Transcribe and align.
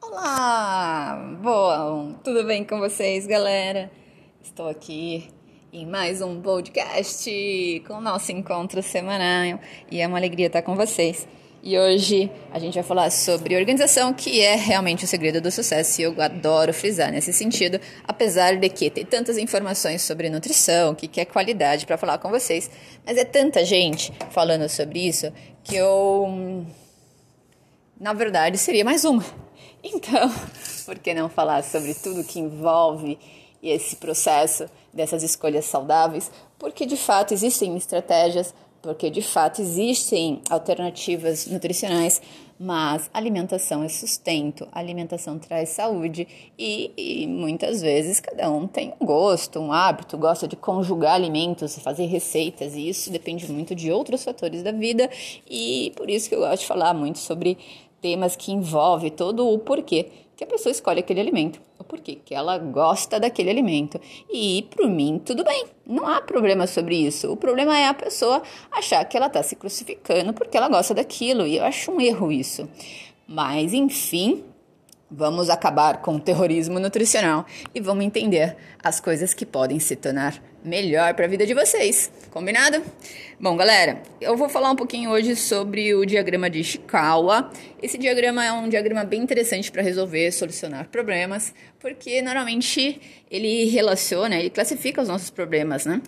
Olá! 0.00 1.36
Bom, 1.42 2.12
tudo 2.22 2.44
bem 2.44 2.64
com 2.64 2.78
vocês, 2.78 3.26
galera? 3.26 3.90
Estou 4.40 4.68
aqui 4.68 5.28
em 5.72 5.84
mais 5.84 6.22
um 6.22 6.40
podcast 6.40 7.82
com 7.88 7.94
o 7.94 8.00
nosso 8.00 8.30
encontro 8.30 8.80
semanal 8.80 9.58
e 9.90 10.00
é 10.00 10.06
uma 10.06 10.18
alegria 10.18 10.46
estar 10.46 10.62
com 10.62 10.76
vocês. 10.76 11.26
E 11.64 11.78
hoje 11.78 12.28
a 12.50 12.58
gente 12.58 12.74
vai 12.74 12.82
falar 12.82 13.08
sobre 13.12 13.56
organização, 13.56 14.12
que 14.12 14.40
é 14.40 14.56
realmente 14.56 15.04
o 15.04 15.08
segredo 15.08 15.40
do 15.40 15.48
sucesso, 15.48 16.00
e 16.00 16.04
eu 16.04 16.20
adoro 16.20 16.74
frisar 16.74 17.12
nesse 17.12 17.32
sentido, 17.32 17.80
apesar 18.02 18.56
de 18.56 18.68
que 18.68 18.90
tem 18.90 19.06
tantas 19.06 19.38
informações 19.38 20.02
sobre 20.02 20.28
nutrição, 20.28 20.90
o 20.90 20.96
que 20.96 21.20
é 21.20 21.24
qualidade 21.24 21.86
para 21.86 21.96
falar 21.96 22.18
com 22.18 22.30
vocês, 22.30 22.68
mas 23.06 23.16
é 23.16 23.24
tanta 23.24 23.64
gente 23.64 24.12
falando 24.30 24.68
sobre 24.68 25.06
isso 25.06 25.32
que 25.62 25.76
eu, 25.76 26.66
na 28.00 28.12
verdade, 28.12 28.58
seria 28.58 28.84
mais 28.84 29.04
uma. 29.04 29.24
Então, 29.84 30.34
por 30.84 30.98
que 30.98 31.14
não 31.14 31.28
falar 31.28 31.62
sobre 31.62 31.94
tudo 31.94 32.24
que 32.24 32.40
envolve 32.40 33.16
esse 33.62 33.94
processo 33.94 34.68
dessas 34.92 35.22
escolhas 35.22 35.64
saudáveis? 35.66 36.28
Porque 36.58 36.84
de 36.84 36.96
fato 36.96 37.32
existem 37.32 37.76
estratégias 37.76 38.52
porque 38.82 39.08
de 39.08 39.22
fato 39.22 39.62
existem 39.62 40.42
alternativas 40.50 41.46
nutricionais, 41.46 42.20
mas 42.58 43.08
alimentação 43.14 43.82
é 43.82 43.88
sustento, 43.88 44.68
alimentação 44.72 45.38
traz 45.38 45.70
saúde 45.70 46.26
e, 46.58 46.92
e, 46.96 47.26
muitas 47.26 47.80
vezes 47.80 48.20
cada 48.20 48.50
um 48.50 48.66
tem 48.66 48.92
um 49.00 49.06
gosto, 49.06 49.58
um 49.60 49.72
hábito, 49.72 50.18
gosta 50.18 50.46
de 50.46 50.56
conjugar 50.56 51.14
alimentos, 51.14 51.78
fazer 51.78 52.06
receitas, 52.06 52.74
e 52.74 52.88
isso 52.88 53.10
depende 53.10 53.50
muito 53.50 53.74
de 53.74 53.90
outros 53.90 54.22
fatores 54.24 54.62
da 54.62 54.72
vida 54.72 55.08
e 55.48 55.92
por 55.96 56.10
isso 56.10 56.28
que 56.28 56.34
eu 56.34 56.40
gosto 56.40 56.60
de 56.60 56.66
falar 56.66 56.92
muito 56.92 57.18
sobre 57.18 57.56
temas 58.00 58.34
que 58.34 58.52
envolvem 58.52 59.10
todo 59.10 59.48
o 59.48 59.58
porquê 59.58 60.08
que 60.42 60.44
a 60.44 60.56
pessoa 60.56 60.72
escolhe 60.72 60.98
aquele 60.98 61.20
alimento, 61.20 61.60
o 61.78 61.84
porquê 61.84 62.18
que 62.24 62.34
ela 62.34 62.58
gosta 62.58 63.20
daquele 63.20 63.48
alimento. 63.48 64.00
E 64.28 64.66
para 64.74 64.88
mim, 64.88 65.20
tudo 65.24 65.44
bem, 65.44 65.66
não 65.86 66.06
há 66.06 66.20
problema 66.20 66.66
sobre 66.66 66.96
isso. 66.96 67.30
O 67.30 67.36
problema 67.36 67.78
é 67.78 67.86
a 67.86 67.94
pessoa 67.94 68.42
achar 68.70 69.04
que 69.04 69.16
ela 69.16 69.26
está 69.26 69.42
se 69.42 69.54
crucificando 69.54 70.32
porque 70.32 70.56
ela 70.56 70.68
gosta 70.68 70.94
daquilo, 70.94 71.46
e 71.46 71.58
eu 71.58 71.64
acho 71.64 71.92
um 71.92 72.00
erro 72.00 72.32
isso. 72.32 72.68
Mas, 73.26 73.72
enfim, 73.72 74.44
Vamos 75.14 75.50
acabar 75.50 76.00
com 76.00 76.16
o 76.16 76.18
terrorismo 76.18 76.80
nutricional 76.80 77.44
e 77.74 77.80
vamos 77.82 78.02
entender 78.02 78.56
as 78.82 78.98
coisas 78.98 79.34
que 79.34 79.44
podem 79.44 79.78
se 79.78 79.94
tornar 79.94 80.42
melhor 80.64 81.14
para 81.14 81.24
a 81.24 81.28
vida 81.28 81.46
de 81.46 81.54
vocês. 81.54 82.10
Combinado? 82.30 82.82
Bom, 83.38 83.56
galera, 83.56 84.02
eu 84.20 84.36
vou 84.36 84.48
falar 84.48 84.70
um 84.70 84.76
pouquinho 84.76 85.10
hoje 85.10 85.34
sobre 85.34 85.94
o 85.94 86.06
diagrama 86.06 86.48
de 86.48 86.60
Ishikawa. 86.60 87.50
Esse 87.82 87.98
diagrama 87.98 88.44
é 88.44 88.52
um 88.52 88.68
diagrama 88.68 89.04
bem 89.04 89.20
interessante 89.20 89.70
para 89.70 89.82
resolver, 89.82 90.30
solucionar 90.30 90.88
problemas, 90.88 91.52
porque 91.80 92.22
normalmente 92.22 93.00
ele 93.30 93.64
relaciona, 93.64 94.36
ele 94.36 94.50
classifica 94.50 95.02
os 95.02 95.08
nossos 95.08 95.30
problemas, 95.30 95.84
né? 95.84 96.00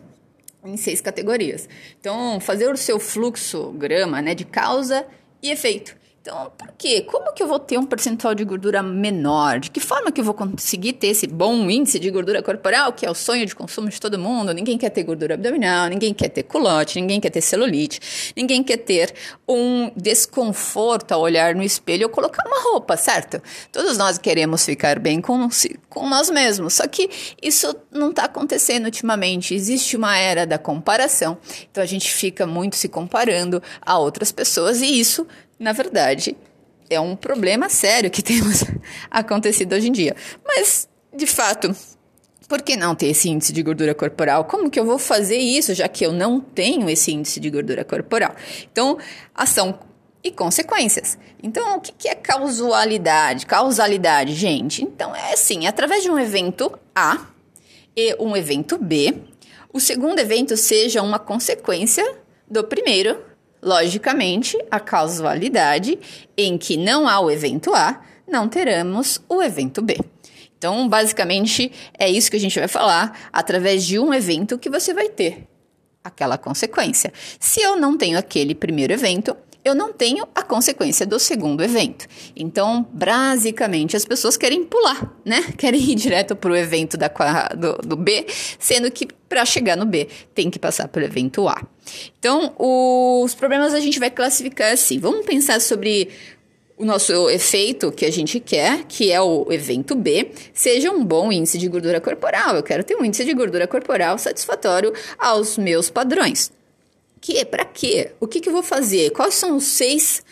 Em 0.65 0.77
seis 0.77 1.01
categorias. 1.01 1.69
Então, 2.01 2.39
fazer 2.41 2.71
o 2.71 2.77
seu 2.77 2.99
fluxograma, 3.01 4.23
né, 4.23 4.35
de 4.35 4.45
causa 4.45 5.07
e 5.43 5.51
efeito. 5.51 5.97
Então, 6.27 6.51
por 6.57 6.73
quê? 6.79 7.03
Como 7.03 7.35
que 7.35 7.43
eu 7.43 7.47
vou 7.47 7.59
ter 7.59 7.77
um 7.77 7.85
percentual 7.85 8.35
de 8.35 8.47
gordura 8.47 8.83
menor? 8.83 9.61
De 9.61 9.71
que 9.71 9.79
forma 9.79 10.11
que 10.11 10.23
eu 10.23 10.25
vou 10.25 10.33
conseguir 10.33 10.95
ter 10.95 11.09
esse 11.09 11.27
bom 11.27 11.69
índice 11.69 11.99
de 11.99 12.11
gordura 12.11 12.43
corporal, 12.43 12.95
que 12.95 13.05
é 13.05 13.11
o 13.11 13.15
sonho 13.15 13.45
de 13.45 13.55
consumo 13.55 13.91
de 13.91 14.01
todo 14.01 14.19
mundo? 14.19 14.55
Ninguém 14.55 14.79
quer 14.79 14.89
ter 14.89 15.03
gordura 15.03 15.35
abdominal, 15.35 15.87
ninguém 15.91 16.15
quer 16.15 16.31
ter 16.31 16.45
culote, 16.45 16.99
ninguém 16.99 17.21
quer 17.21 17.29
ter 17.29 17.43
celulite, 17.43 18.33
ninguém 18.35 18.65
quer 18.65 18.79
ter 18.79 19.13
um 19.47 19.91
desconforto 19.95 21.13
ao 21.13 21.21
olhar 21.21 21.55
no 21.55 21.63
espelho 21.63 22.07
ou 22.07 22.09
colocar 22.11 22.43
uma 22.47 22.73
roupa, 22.73 22.97
certo? 22.97 23.43
Todos 23.71 23.99
nós 23.99 24.17
queremos 24.17 24.65
ficar 24.65 24.99
bem 24.99 25.21
com, 25.21 25.47
com 25.91 26.09
nós 26.09 26.31
mesmos, 26.31 26.73
só 26.73 26.87
que 26.89 27.11
isso 27.43 27.77
não 27.93 28.09
está 28.09 28.25
acontecendo 28.25 28.87
ultimamente. 28.87 29.55
Existe 29.55 29.95
uma 29.95 30.17
era 30.17 30.47
da 30.47 30.57
comparação, 30.57 31.37
então 31.71 31.83
a 31.83 31.87
gente 31.87 32.11
fica 32.11 32.47
muito 32.47 32.77
se 32.77 32.89
comparando 32.89 33.63
a 33.83 33.99
outras 33.99 34.33
pessoas 34.33 34.81
e 34.81 34.99
isso 34.99 35.27
na 35.59 35.73
verdade, 35.73 36.37
é 36.91 37.01
um 37.01 37.17
problema 37.17 37.69
sério 37.69 38.11
que 38.11 38.23
temos 38.25 38.65
acontecido 39.11 39.75
hoje 39.75 39.89
em 39.89 39.93
dia. 39.93 40.15
Mas, 40.45 40.89
de 41.15 41.27
fato, 41.27 41.75
por 42.49 42.63
que 42.63 42.77
não 42.77 42.95
ter 42.95 43.09
esse 43.09 43.29
índice 43.29 43.53
de 43.53 43.63
gordura 43.63 43.95
corporal? 43.95 44.45
Como 44.45 44.71
que 44.71 44.79
eu 44.79 44.85
vou 44.85 44.99
fazer 44.99 45.39
isso, 45.39 45.75
já 45.75 45.89
que 45.89 46.05
eu 46.05 46.13
não 46.13 46.41
tenho 46.41 46.89
esse 46.91 47.13
índice 47.13 47.41
de 47.41 47.51
gordura 47.51 47.85
corporal? 47.85 48.35
Então, 48.71 48.99
ação 49.35 49.79
e 50.23 50.31
consequências. 50.31 51.19
Então, 51.43 51.77
o 51.77 51.81
que 51.81 52.09
é 52.09 52.15
causalidade? 52.15 53.47
Causalidade, 53.47 54.35
gente. 54.35 54.83
Então, 54.83 55.15
é 55.15 55.33
assim: 55.33 55.67
através 55.67 56.03
de 56.03 56.11
um 56.11 56.19
evento 56.19 56.79
A 56.95 57.27
e 57.97 58.17
um 58.19 58.37
evento 58.37 58.79
B, 58.79 59.15
o 59.73 59.81
segundo 59.81 60.19
evento 60.19 60.57
seja 60.57 61.03
uma 61.03 61.19
consequência 61.19 62.05
do 62.49 62.65
primeiro 62.65 63.34
Logicamente, 63.65 64.59
a 64.71 64.79
causalidade 64.79 65.99
em 66.37 66.59
que 66.59 66.77
não 66.77 67.09
há 67.09 67.19
o 67.19 67.31
evento 67.31 67.75
A, 67.75 68.03
não 68.29 68.47
teremos 68.47 69.23
o 69.27 69.43
evento 69.43 69.81
B. 69.81 69.99
Então, 70.59 70.87
basicamente, 70.87 71.73
é 71.99 72.09
isso 72.09 72.31
que 72.31 72.37
a 72.37 72.41
gente 72.41 72.59
vai 72.59 72.69
falar 72.69 73.29
através 73.33 73.85
de 73.85 73.99
um 73.99 74.13
evento 74.13 74.59
que 74.59 74.69
você 74.69 74.93
vai 74.93 75.09
ter 75.09 75.49
aquela 76.03 76.37
consequência. 76.37 77.11
Se 77.41 77.63
eu 77.63 77.75
não 77.75 77.97
tenho 77.97 78.19
aquele 78.19 78.55
primeiro 78.55 78.93
evento, 78.93 79.35
eu 79.65 79.75
não 79.75 79.93
tenho 79.93 80.29
a 80.35 80.43
consequência 80.43 81.07
do 81.07 81.19
segundo 81.19 81.65
evento. 81.65 82.07
Então, 82.37 82.87
basicamente, 82.93 83.97
as 83.97 84.05
pessoas 84.05 84.37
querem 84.37 84.65
pular, 84.65 85.11
né? 85.25 85.43
Querem 85.57 85.81
ir 85.81 85.95
direto 85.95 86.37
para 86.37 86.51
o 86.51 86.57
evento 86.57 86.97
da, 86.97 87.09
do, 87.57 87.79
do 87.79 87.97
B, 87.97 88.27
sendo 88.59 88.91
que 88.91 89.09
para 89.29 89.45
chegar 89.47 89.77
no 89.77 89.87
B 89.87 90.07
tem 90.35 90.51
que 90.51 90.59
passar 90.59 90.87
pelo 90.89 91.07
evento 91.07 91.49
A. 91.49 91.67
Então, 92.19 92.55
os 92.59 93.35
problemas 93.35 93.73
a 93.73 93.81
gente 93.81 93.99
vai 93.99 94.11
classificar 94.11 94.73
assim. 94.73 94.99
Vamos 94.99 95.25
pensar 95.25 95.61
sobre 95.61 96.11
o 96.77 96.85
nosso 96.85 97.31
efeito 97.31 97.91
que 97.93 98.05
a 98.05 98.11
gente 98.11 98.41
quer, 98.41 98.85
que 98.85 99.11
é 99.11 99.21
o 99.21 99.51
evento 99.51 99.95
B, 99.95 100.31
seja 100.53 100.91
um 100.91 101.05
bom 101.05 101.33
índice 101.33 101.57
de 101.57 101.69
gordura 101.69 102.01
corporal. 102.01 102.57
Eu 102.57 102.63
quero 102.63 102.85
ter 102.85 102.97
um 102.97 103.05
índice 103.05 103.25
de 103.25 103.33
gordura 103.33 103.67
corporal 103.67 104.19
satisfatório 104.19 104.93
aos 105.19 105.57
meus 105.57 105.89
padrões 105.89 106.53
quê? 107.25 107.43
Para 107.43 107.65
quê? 107.65 108.13
O 108.21 108.29
que, 108.29 108.39
que 108.39 108.51
eu 108.51 108.53
vou 108.53 108.63
fazer? 108.63 109.11
Quais 109.11 109.35
são 109.35 109.57
os 109.57 109.65
seis 109.65 110.23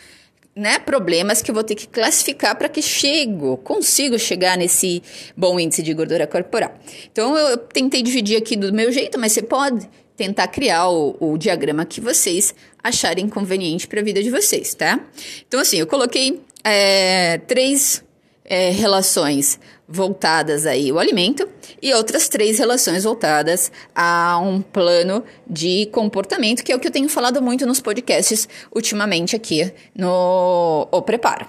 né, 0.55 0.77
problemas 0.77 1.41
que 1.41 1.49
eu 1.49 1.55
vou 1.55 1.63
ter 1.63 1.73
que 1.73 1.87
classificar 1.87 2.55
para 2.55 2.69
que 2.69 2.83
chego, 2.83 3.57
consigo 3.57 4.19
chegar 4.19 4.55
nesse 4.55 5.01
bom 5.35 5.59
índice 5.59 5.81
de 5.81 5.91
gordura 5.95 6.27
corporal. 6.27 6.71
Então 7.11 7.35
eu 7.35 7.57
tentei 7.57 8.03
dividir 8.03 8.37
aqui 8.37 8.55
do 8.55 8.71
meu 8.71 8.91
jeito, 8.91 9.19
mas 9.19 9.31
você 9.31 9.41
pode 9.41 9.89
tentar 10.15 10.47
criar 10.49 10.89
o, 10.89 11.17
o 11.19 11.37
diagrama 11.39 11.83
que 11.85 11.99
vocês 11.99 12.53
acharem 12.83 13.27
conveniente 13.27 13.87
para 13.87 13.99
a 13.99 14.03
vida 14.03 14.21
de 14.21 14.29
vocês, 14.29 14.75
tá? 14.75 14.99
Então 15.47 15.59
assim, 15.59 15.77
eu 15.77 15.87
coloquei 15.87 16.39
é, 16.63 17.39
três 17.39 18.03
é, 18.45 18.69
relações 18.69 19.59
voltadas 19.87 20.65
aí 20.65 20.89
ao 20.89 20.99
alimento 20.99 21.47
e 21.81 21.93
outras 21.93 22.27
três 22.27 22.57
relações 22.57 23.03
voltadas 23.03 23.71
a 23.93 24.39
um 24.39 24.61
plano 24.61 25.23
de 25.47 25.87
comportamento, 25.87 26.63
que 26.63 26.71
é 26.71 26.75
o 26.75 26.79
que 26.79 26.87
eu 26.87 26.91
tenho 26.91 27.09
falado 27.09 27.41
muito 27.41 27.65
nos 27.65 27.79
podcasts 27.79 28.47
ultimamente 28.73 29.35
aqui 29.35 29.71
no 29.95 30.87
O 30.91 31.01
Preparo. 31.01 31.45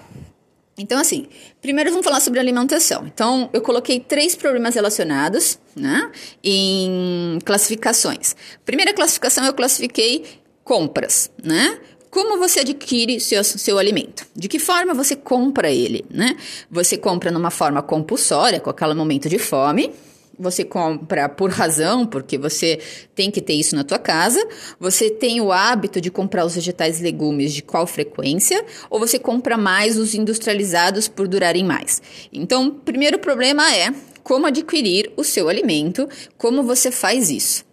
Então, 0.77 0.99
assim, 0.99 1.29
primeiro 1.63 1.91
vamos 1.91 2.05
falar 2.05 2.21
sobre 2.21 2.41
alimentação. 2.41 3.07
Então, 3.07 3.49
eu 3.53 3.63
coloquei 3.63 4.01
três 4.01 4.35
problemas 4.35 4.75
relacionados, 4.75 5.59
né, 5.77 6.11
em 6.43 7.39
classificações. 7.45 8.35
Primeira 8.65 8.93
classificação 8.93 9.45
eu 9.45 9.55
classifiquei 9.55 10.25
compras, 10.65 11.31
né? 11.43 11.79
Como 12.15 12.39
você 12.39 12.61
adquire 12.61 13.19
seu, 13.19 13.43
seu 13.43 13.77
alimento? 13.77 14.25
De 14.37 14.47
que 14.47 14.61
forma 14.61 14.95
você 14.95 15.17
compra 15.17 15.69
ele, 15.69 16.05
né? 16.09 16.37
Você 16.71 16.97
compra 16.97 17.29
numa 17.29 17.51
forma 17.51 17.83
compulsória, 17.83 18.61
com 18.61 18.71
aquele 18.71 18.95
momento 18.95 19.29
de 19.29 19.37
fome, 19.37 19.91
você 20.39 20.63
compra 20.63 21.29
por 21.29 21.51
razão, 21.51 22.07
porque 22.07 22.39
você 22.39 22.79
tem 23.17 23.33
que 23.33 23.41
ter 23.41 23.55
isso 23.55 23.75
na 23.75 23.83
tua 23.83 23.99
casa, 23.99 24.41
você 24.79 25.11
tem 25.11 25.41
o 25.41 25.51
hábito 25.51 26.01
de 26.01 26.09
comprar 26.09 26.45
os 26.45 26.55
vegetais 26.55 27.01
e 27.01 27.03
legumes 27.03 27.53
de 27.53 27.63
qual 27.63 27.85
frequência, 27.85 28.65
ou 28.89 29.01
você 29.01 29.19
compra 29.19 29.57
mais 29.57 29.99
os 29.99 30.15
industrializados 30.15 31.09
por 31.09 31.27
durarem 31.27 31.65
mais. 31.65 32.01
Então, 32.33 32.69
o 32.69 32.71
primeiro 32.71 33.19
problema 33.19 33.75
é 33.75 33.93
como 34.23 34.47
adquirir 34.47 35.11
o 35.17 35.25
seu 35.25 35.49
alimento, 35.49 36.09
como 36.39 36.63
você 36.63 36.93
faz 36.93 37.29
isso. 37.29 37.65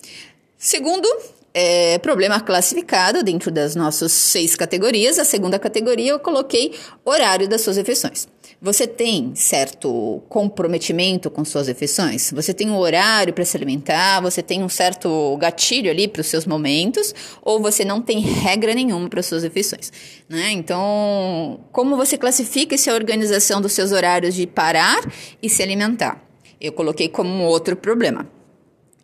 Segundo, 0.57 1.07
é, 1.53 1.97
problema 1.99 2.39
classificado 2.39 3.23
dentro 3.23 3.51
das 3.51 3.75
nossas 3.75 4.11
seis 4.11 4.55
categorias. 4.55 5.19
A 5.19 5.25
segunda 5.25 5.59
categoria 5.59 6.11
eu 6.11 6.19
coloquei 6.19 6.73
horário 7.03 7.47
das 7.47 7.61
suas 7.61 7.77
refeições. 7.77 8.27
Você 8.63 8.85
tem 8.85 9.33
certo 9.33 10.21
comprometimento 10.29 11.31
com 11.31 11.43
suas 11.43 11.67
refeições? 11.67 12.31
Você 12.31 12.53
tem 12.53 12.69
um 12.69 12.77
horário 12.77 13.33
para 13.33 13.43
se 13.43 13.57
alimentar? 13.57 14.21
Você 14.21 14.43
tem 14.43 14.63
um 14.63 14.69
certo 14.69 15.35
gatilho 15.37 15.89
ali 15.89 16.07
para 16.07 16.21
os 16.21 16.27
seus 16.27 16.45
momentos? 16.45 17.13
Ou 17.41 17.59
você 17.59 17.83
não 17.83 18.01
tem 18.01 18.19
regra 18.19 18.75
nenhuma 18.75 19.09
para 19.09 19.23
suas 19.23 19.41
refeições? 19.41 19.91
Né? 20.29 20.51
Então, 20.51 21.59
como 21.71 21.95
você 21.95 22.19
classifica 22.19 22.75
essa 22.75 22.93
organização 22.93 23.59
dos 23.59 23.71
seus 23.71 23.91
horários 23.91 24.35
de 24.35 24.45
parar 24.45 25.01
e 25.41 25.49
se 25.49 25.63
alimentar? 25.63 26.23
Eu 26.59 26.71
coloquei 26.71 27.09
como 27.09 27.43
outro 27.45 27.75
problema. 27.75 28.29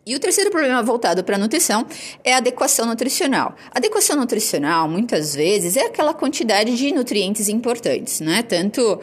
E 0.08 0.16
o 0.16 0.18
terceiro 0.18 0.50
problema 0.50 0.82
voltado 0.82 1.22
para 1.22 1.36
a 1.36 1.38
nutrição 1.38 1.84
é 2.24 2.32
a 2.32 2.38
adequação 2.38 2.86
nutricional. 2.86 3.54
A 3.70 3.76
adequação 3.76 4.16
nutricional, 4.16 4.88
muitas 4.88 5.34
vezes, 5.34 5.76
é 5.76 5.84
aquela 5.84 6.14
quantidade 6.14 6.74
de 6.78 6.90
nutrientes 6.92 7.50
importantes, 7.50 8.18
né? 8.18 8.42
Tanto 8.42 8.98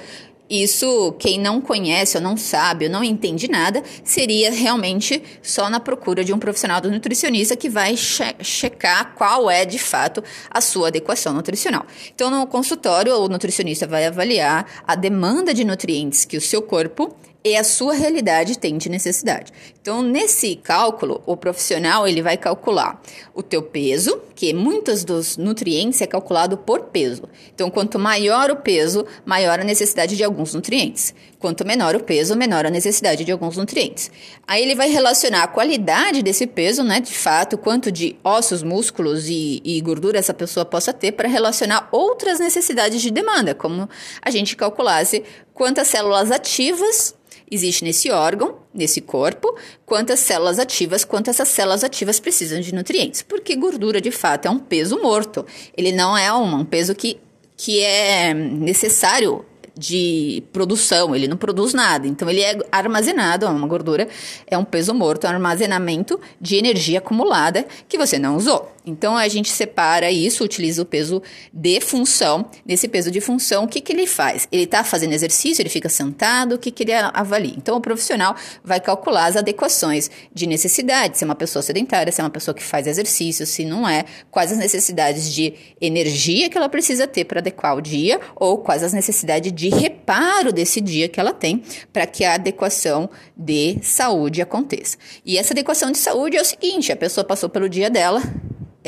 isso, 0.49 1.13
quem 1.19 1.39
não 1.39 1.61
conhece 1.61 2.17
ou 2.17 2.23
não 2.23 2.35
sabe 2.35 2.85
ou 2.85 2.91
não 2.91 3.03
entende 3.03 3.47
nada, 3.47 3.83
seria 4.03 4.49
realmente 4.51 5.21
só 5.43 5.69
na 5.69 5.79
procura 5.79 6.23
de 6.23 6.33
um 6.33 6.39
profissional 6.39 6.81
do 6.81 6.89
nutricionista 6.89 7.55
que 7.55 7.69
vai 7.69 7.95
che 7.95 8.35
checar 8.41 9.13
qual 9.13 9.47
é 9.47 9.63
de 9.63 9.77
fato 9.77 10.23
a 10.49 10.59
sua 10.59 10.87
adequação 10.87 11.33
nutricional. 11.33 11.85
Então, 12.15 12.31
no 12.31 12.47
consultório, 12.47 13.13
o 13.13 13.29
nutricionista 13.29 13.85
vai 13.85 14.07
avaliar 14.07 14.65
a 14.87 14.95
demanda 14.95 15.53
de 15.53 15.63
nutrientes 15.63 16.25
que 16.25 16.35
o 16.35 16.41
seu 16.41 16.63
corpo 16.63 17.15
e 17.45 17.55
a 17.55 17.63
sua 17.63 17.93
realidade 17.93 18.57
tem 18.57 18.75
de 18.75 18.89
necessidade. 18.89 19.53
Então, 19.79 20.01
nesse 20.01 20.55
cálculo, 20.55 21.21
o 21.27 21.37
profissional 21.37 22.07
ele 22.07 22.23
vai 22.23 22.37
calcular 22.37 22.99
o 23.35 23.43
teu 23.43 23.61
peso, 23.61 24.19
que 24.33 24.51
muitos 24.51 25.03
dos 25.03 25.37
nutrientes 25.37 26.01
é 26.01 26.07
calculado 26.07 26.57
por 26.57 26.85
peso. 26.85 27.29
Então, 27.53 27.69
quanto 27.69 27.99
maior 27.99 28.49
o 28.49 28.55
peso, 28.55 29.05
maior 29.23 29.59
a 29.59 29.63
necessidade 29.63 30.17
de 30.17 30.23
alguns 30.23 30.55
nutrientes. 30.55 31.13
Quanto 31.37 31.63
menor 31.63 31.95
o 31.95 31.99
peso, 32.03 32.35
menor 32.35 32.65
a 32.65 32.71
necessidade 32.71 33.23
de 33.23 33.31
alguns 33.31 33.57
nutrientes. 33.57 34.09
Aí 34.47 34.63
ele 34.63 34.73
vai 34.73 34.89
relacionar 34.89 35.43
a 35.43 35.47
qualidade 35.47 36.23
desse 36.23 36.47
peso, 36.47 36.83
né, 36.83 36.99
de 36.99 37.13
fato, 37.13 37.59
quanto 37.59 37.91
de 37.91 38.15
ossos, 38.23 38.63
músculos 38.63 39.29
e, 39.29 39.61
e 39.63 39.79
gordura 39.81 40.17
essa 40.17 40.33
pessoa 40.33 40.65
possa 40.65 40.91
ter 40.91 41.11
para 41.11 41.29
relacionar 41.29 41.89
outras 41.91 42.39
necessidades 42.39 42.99
de 43.03 43.11
demanda, 43.11 43.53
como 43.53 43.87
a 44.19 44.31
gente 44.31 44.55
calculasse 44.55 45.23
quantas 45.53 45.87
células 45.89 46.31
ativas 46.31 47.13
existe 47.49 47.83
nesse 47.83 48.11
órgão, 48.11 48.57
nesse 48.73 49.01
corpo, 49.01 49.55
quantas 49.85 50.19
células 50.19 50.59
ativas, 50.59 51.03
quantas 51.03 51.35
essas 51.35 51.49
células 51.49 51.83
ativas 51.83 52.19
precisam 52.19 52.59
de 52.59 52.73
nutrientes. 52.73 53.21
Porque 53.21 53.55
gordura, 53.55 54.01
de 54.01 54.11
fato, 54.11 54.47
é 54.47 54.49
um 54.49 54.59
peso 54.59 54.99
morto. 55.01 55.45
Ele 55.77 55.91
não 55.91 56.17
é 56.17 56.33
um, 56.33 56.59
um 56.59 56.65
peso 56.65 56.95
que, 56.95 57.17
que 57.55 57.81
é 57.81 58.33
necessário 58.33 59.45
de 59.77 60.41
produção, 60.53 61.15
ele 61.15 61.27
não 61.27 61.37
produz 61.37 61.73
nada. 61.73 62.07
Então, 62.07 62.29
ele 62.29 62.41
é 62.41 62.57
armazenado, 62.71 63.45
uma 63.47 63.67
gordura 63.67 64.07
é 64.47 64.57
um 64.57 64.63
peso 64.63 64.93
morto, 64.93 65.25
um 65.25 65.29
armazenamento 65.29 66.19
de 66.39 66.55
energia 66.55 66.99
acumulada 66.99 67.65
que 67.87 67.97
você 67.97 68.17
não 68.17 68.37
usou. 68.37 68.74
Então 68.85 69.17
a 69.17 69.27
gente 69.27 69.49
separa 69.49 70.11
isso, 70.11 70.43
utiliza 70.43 70.81
o 70.81 70.85
peso 70.85 71.21
de 71.53 71.79
função. 71.81 72.49
Nesse 72.65 72.87
peso 72.87 73.09
de 73.09 73.19
função, 73.19 73.63
o 73.63 73.67
que, 73.67 73.81
que 73.81 73.91
ele 73.91 74.05
faz? 74.05 74.47
Ele 74.51 74.63
está 74.63 74.83
fazendo 74.83 75.13
exercício, 75.13 75.61
ele 75.61 75.69
fica 75.69 75.89
sentado, 75.89 76.55
o 76.55 76.57
que, 76.59 76.71
que 76.71 76.83
ele 76.83 76.93
avalia? 76.93 77.53
Então 77.57 77.77
o 77.77 77.81
profissional 77.81 78.35
vai 78.63 78.79
calcular 78.79 79.25
as 79.25 79.35
adequações 79.35 80.09
de 80.33 80.47
necessidade, 80.47 81.17
se 81.17 81.23
é 81.23 81.25
uma 81.25 81.35
pessoa 81.35 81.61
sedentária, 81.63 82.11
se 82.11 82.21
é 82.21 82.23
uma 82.23 82.29
pessoa 82.29 82.53
que 82.53 82.63
faz 82.63 82.87
exercício, 82.87 83.45
se 83.45 83.65
não 83.65 83.87
é, 83.87 84.05
quais 84.29 84.51
as 84.51 84.57
necessidades 84.57 85.33
de 85.33 85.53
energia 85.81 86.49
que 86.49 86.57
ela 86.57 86.69
precisa 86.69 87.07
ter 87.07 87.25
para 87.25 87.39
adequar 87.39 87.75
o 87.75 87.81
dia, 87.81 88.19
ou 88.35 88.57
quais 88.59 88.83
as 88.83 88.93
necessidades 88.93 89.51
de 89.51 89.69
reparo 89.69 90.51
desse 90.51 90.79
dia 90.81 91.07
que 91.07 91.19
ela 91.19 91.33
tem 91.33 91.63
para 91.91 92.05
que 92.05 92.23
a 92.23 92.35
adequação 92.35 93.09
de 93.35 93.79
saúde 93.81 94.41
aconteça. 94.41 94.97
E 95.25 95.37
essa 95.37 95.53
adequação 95.53 95.91
de 95.91 95.97
saúde 95.97 96.37
é 96.37 96.41
o 96.41 96.45
seguinte: 96.45 96.91
a 96.91 96.95
pessoa 96.95 97.23
passou 97.23 97.49
pelo 97.49 97.69
dia 97.69 97.89
dela, 97.89 98.21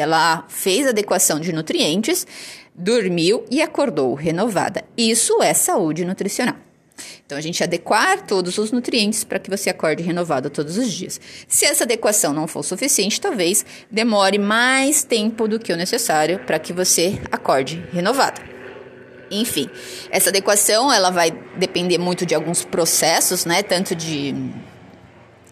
ela 0.01 0.45
fez 0.47 0.87
adequação 0.87 1.39
de 1.39 1.51
nutrientes, 1.51 2.25
dormiu 2.73 3.43
e 3.49 3.61
acordou 3.61 4.13
renovada. 4.13 4.83
Isso 4.95 5.41
é 5.41 5.53
saúde 5.53 6.05
nutricional. 6.05 6.55
Então, 7.25 7.37
a 7.37 7.41
gente 7.41 7.63
adequar 7.63 8.25
todos 8.25 8.57
os 8.57 8.71
nutrientes 8.71 9.23
para 9.23 9.37
que 9.37 9.49
você 9.49 9.69
acorde 9.69 10.01
renovado 10.01 10.49
todos 10.49 10.77
os 10.77 10.91
dias. 10.91 11.19
Se 11.47 11.65
essa 11.65 11.83
adequação 11.83 12.33
não 12.33 12.47
for 12.47 12.63
suficiente, 12.63 13.21
talvez 13.21 13.65
demore 13.91 14.39
mais 14.39 15.03
tempo 15.03 15.47
do 15.47 15.59
que 15.59 15.73
o 15.73 15.77
necessário 15.77 16.39
para 16.39 16.57
que 16.57 16.73
você 16.73 17.19
acorde 17.31 17.83
renovado. 17.91 18.41
Enfim, 19.29 19.69
essa 20.09 20.29
adequação 20.29 20.91
ela 20.91 21.09
vai 21.09 21.31
depender 21.57 21.97
muito 21.97 22.25
de 22.25 22.33
alguns 22.33 22.63
processos, 22.63 23.45
né? 23.45 23.61
Tanto 23.61 23.93
de 23.93 24.33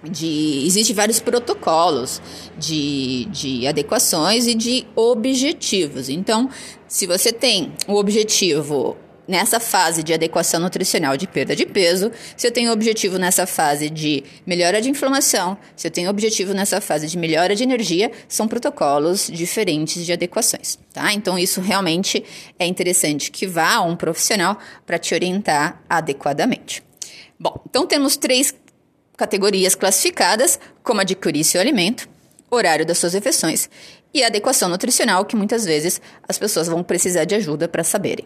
de 0.10 0.66
existem 0.66 0.96
vários 0.96 1.20
protocolos 1.20 2.22
de, 2.58 3.26
de 3.26 3.68
adequações 3.68 4.48
e 4.48 4.56
de 4.56 4.86
objetivos. 4.96 6.10
Então, 6.10 6.50
se 6.88 7.06
você 7.06 7.32
tem 7.32 7.74
o 7.88 7.96
objetivo 7.96 8.98
nessa 9.28 9.60
fase 9.60 10.04
de 10.04 10.14
adequação 10.14 10.60
nutricional 10.60 11.18
de 11.18 11.28
perda 11.28 11.56
de 11.56 11.66
peso, 11.66 12.12
se 12.38 12.48
eu 12.48 12.52
tenho 12.52 12.72
objetivo 12.72 13.18
nessa 13.18 13.46
fase 13.46 13.90
de 13.90 14.24
melhora 14.46 14.82
de 14.82 14.90
inflamação, 14.90 15.58
se 15.76 15.88
eu 15.88 15.92
tenho 15.92 16.10
objetivo 16.10 16.54
nessa 16.54 16.80
fase 16.80 17.08
de 17.08 17.18
melhora 17.18 17.56
de 17.56 17.64
energia, 17.64 18.12
são 18.28 18.48
protocolos 18.48 19.30
diferentes 19.32 20.06
de 20.06 20.14
adequações, 20.14 20.78
tá? 20.94 21.12
Então 21.14 21.38
isso 21.38 21.62
realmente 21.62 22.24
é 22.60 22.66
interessante 22.66 23.32
que 23.32 23.48
vá 23.48 23.76
a 23.76 23.82
um 23.82 23.96
profissional 23.96 24.58
para 24.86 25.00
te 25.00 25.14
orientar 25.14 25.82
adequadamente. 25.90 26.84
Bom, 27.40 27.62
então 27.68 27.86
temos 27.86 28.16
três 28.16 28.54
categorias 29.16 29.76
classificadas, 29.76 30.60
como 30.84 31.02
adquirir 31.02 31.44
seu 31.44 31.62
alimento, 31.62 32.08
horário 32.50 32.86
das 32.86 32.98
suas 32.98 33.14
refeições 33.14 33.70
e 34.14 34.24
adequação 34.24 34.70
nutricional, 34.70 35.26
que 35.26 35.36
muitas 35.36 35.66
vezes 35.66 36.02
as 36.28 36.38
pessoas 36.38 36.68
vão 36.68 36.84
precisar 36.84 37.26
de 37.26 37.36
ajuda 37.36 37.68
para 37.68 37.84
saberem. 37.84 38.26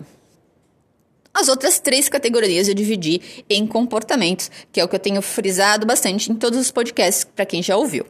As 1.33 1.47
outras 1.47 1.79
três 1.79 2.09
categorias 2.09 2.67
eu 2.67 2.73
dividi 2.73 3.43
em 3.49 3.65
comportamentos, 3.65 4.51
que 4.71 4.79
é 4.79 4.83
o 4.83 4.87
que 4.87 4.95
eu 4.95 4.99
tenho 4.99 5.21
frisado 5.21 5.85
bastante 5.85 6.31
em 6.31 6.35
todos 6.35 6.59
os 6.59 6.71
podcasts 6.71 7.23
para 7.23 7.45
quem 7.45 7.63
já 7.63 7.77
ouviu. 7.77 8.05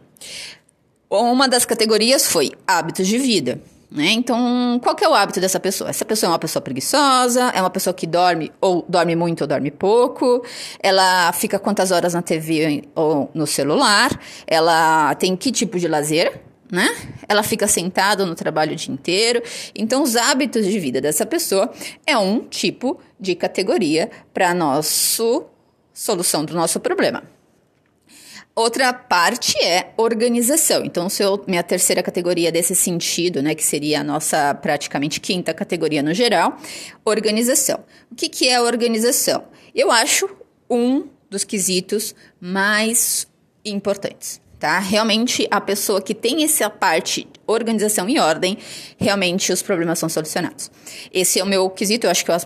Uma 1.10 1.48
das 1.48 1.66
categorias 1.66 2.26
foi 2.26 2.52
hábitos 2.68 3.08
de 3.08 3.18
vida. 3.18 3.62
Né? 3.92 4.12
Então, 4.12 4.80
qual 4.84 4.96
que 4.96 5.04
é 5.04 5.10
o 5.10 5.14
hábito 5.16 5.42
dessa 5.42 5.60
pessoa? 5.60 5.90
Essa 5.90 6.06
pessoa 6.06 6.30
é 6.30 6.32
uma 6.34 6.40
pessoa 6.40 6.62
preguiçosa, 6.62 7.50
é 7.56 7.60
uma 7.60 7.72
pessoa 7.72 7.92
que 7.92 8.06
dorme 8.06 8.52
ou 8.62 8.86
dorme 8.88 9.16
muito 9.16 9.42
ou 9.42 9.48
dorme 9.48 9.72
pouco, 9.72 10.46
ela 10.80 11.32
fica 11.34 11.58
quantas 11.58 11.90
horas 11.90 12.14
na 12.14 12.22
TV 12.22 12.84
ou 12.94 13.32
no 13.34 13.48
celular, 13.48 14.12
ela 14.46 15.16
tem 15.16 15.36
que 15.36 15.52
tipo 15.52 15.80
de 15.80 15.88
lazer, 15.88 16.40
né? 16.72 16.88
Ela 17.28 17.42
fica 17.42 17.68
sentada 17.68 18.28
no 18.28 18.36
trabalho 18.36 18.74
o 18.74 18.76
dia 18.76 18.94
inteiro. 18.94 19.42
Então, 19.74 20.04
os 20.04 20.16
hábitos 20.16 20.68
de 20.68 20.80
vida 20.80 21.02
dessa 21.02 21.26
pessoa 21.26 21.72
é 22.06 22.16
um 22.16 22.42
tipo 22.42 23.00
de 23.19 23.34
categoria 23.34 24.12
para 24.31 24.52
a 24.52 24.54
nossa 24.54 25.24
solução 25.92 26.46
do 26.46 26.54
nosso 26.54 26.80
problema. 26.80 27.24
Outra 28.59 28.92
parte 28.92 29.57
é 29.57 29.94
organização. 29.95 30.83
Então, 30.83 31.07
seu, 31.07 31.42
minha 31.47 31.63
terceira 31.63 32.04
categoria 32.04 32.51
desse 32.51 32.75
sentido, 32.75 33.42
né, 33.42 33.56
que 33.56 33.63
seria 33.63 34.01
a 34.01 34.04
nossa 34.04 34.54
praticamente 34.54 35.21
quinta 35.21 35.54
categoria 35.54 36.04
no 36.04 36.13
geral, 36.13 36.57
organização. 37.06 37.80
O 38.11 38.16
que, 38.16 38.28
que 38.28 38.49
é 38.49 38.59
organização? 38.59 39.45
Eu 39.73 39.89
acho 39.89 40.30
um 40.69 41.07
dos 41.30 41.45
quesitos 41.45 42.13
mais 42.37 43.30
importantes. 43.63 44.42
Tá? 44.59 44.78
Realmente, 44.80 45.47
a 45.49 45.61
pessoa 45.61 46.01
que 46.01 46.13
tem 46.13 46.44
essa 46.44 46.69
parte 46.69 47.30
organização 47.47 48.09
e 48.09 48.19
ordem, 48.19 48.57
realmente 48.97 49.54
os 49.54 49.61
problemas 49.61 49.99
são 49.99 50.09
solucionados. 50.09 50.69
Esse 51.13 51.39
é 51.39 51.44
o 51.45 51.47
meu 51.47 51.69
quesito, 51.69 52.07
eu 52.07 52.11
acho 52.11 52.25
que 52.25 52.31
a, 52.33 52.42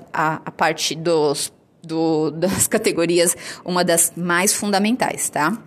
a 0.46 0.52
parte 0.52 0.94
dos 0.94 1.52
do, 1.84 2.32
das 2.38 2.68
categorias, 2.68 3.36
uma 3.66 3.84
das 3.84 4.14
mais 4.16 4.54
fundamentais, 4.54 5.30
tá? 5.30 5.58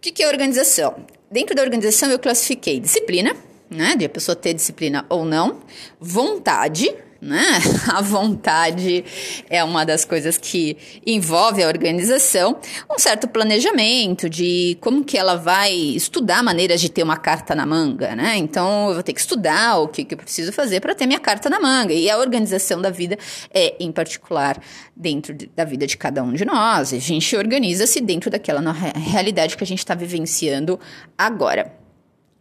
O 0.00 0.02
que, 0.02 0.12
que 0.12 0.22
é 0.22 0.28
organização? 0.28 1.04
Dentro 1.30 1.54
da 1.54 1.60
organização 1.60 2.10
eu 2.10 2.18
classifiquei 2.18 2.80
disciplina, 2.80 3.36
né? 3.68 3.94
De 3.96 4.06
a 4.06 4.08
pessoa 4.08 4.34
ter 4.34 4.54
disciplina 4.54 5.04
ou 5.10 5.26
não, 5.26 5.60
vontade, 6.00 6.90
né? 7.20 7.58
A 7.92 8.00
vontade 8.00 9.04
é 9.48 9.62
uma 9.62 9.84
das 9.84 10.04
coisas 10.04 10.38
que 10.38 10.76
envolve 11.06 11.62
a 11.62 11.66
organização, 11.66 12.58
um 12.90 12.98
certo 12.98 13.28
planejamento 13.28 14.28
de 14.28 14.78
como 14.80 15.04
que 15.04 15.18
ela 15.18 15.36
vai 15.36 15.72
estudar 15.72 16.42
maneiras 16.42 16.80
de 16.80 16.88
ter 16.88 17.02
uma 17.02 17.16
carta 17.16 17.54
na 17.54 17.66
manga, 17.66 18.14
né? 18.14 18.36
Então 18.36 18.88
eu 18.88 18.94
vou 18.94 19.02
ter 19.02 19.12
que 19.12 19.20
estudar 19.20 19.78
o 19.78 19.88
que, 19.88 20.04
que 20.04 20.14
eu 20.14 20.18
preciso 20.18 20.52
fazer 20.52 20.80
para 20.80 20.94
ter 20.94 21.06
minha 21.06 21.20
carta 21.20 21.50
na 21.50 21.60
manga. 21.60 21.92
E 21.92 22.08
a 22.08 22.18
organização 22.18 22.80
da 22.80 22.90
vida 22.90 23.18
é, 23.52 23.74
em 23.78 23.92
particular, 23.92 24.60
dentro 24.96 25.34
de, 25.34 25.46
da 25.54 25.64
vida 25.64 25.86
de 25.86 25.96
cada 25.96 26.22
um 26.22 26.32
de 26.32 26.44
nós. 26.44 26.92
A 26.92 26.98
gente 26.98 27.36
organiza-se 27.36 28.00
dentro 28.00 28.30
daquela 28.30 28.60
realidade 28.72 29.56
que 29.56 29.64
a 29.64 29.66
gente 29.66 29.78
está 29.78 29.94
vivenciando 29.94 30.78
agora. 31.16 31.79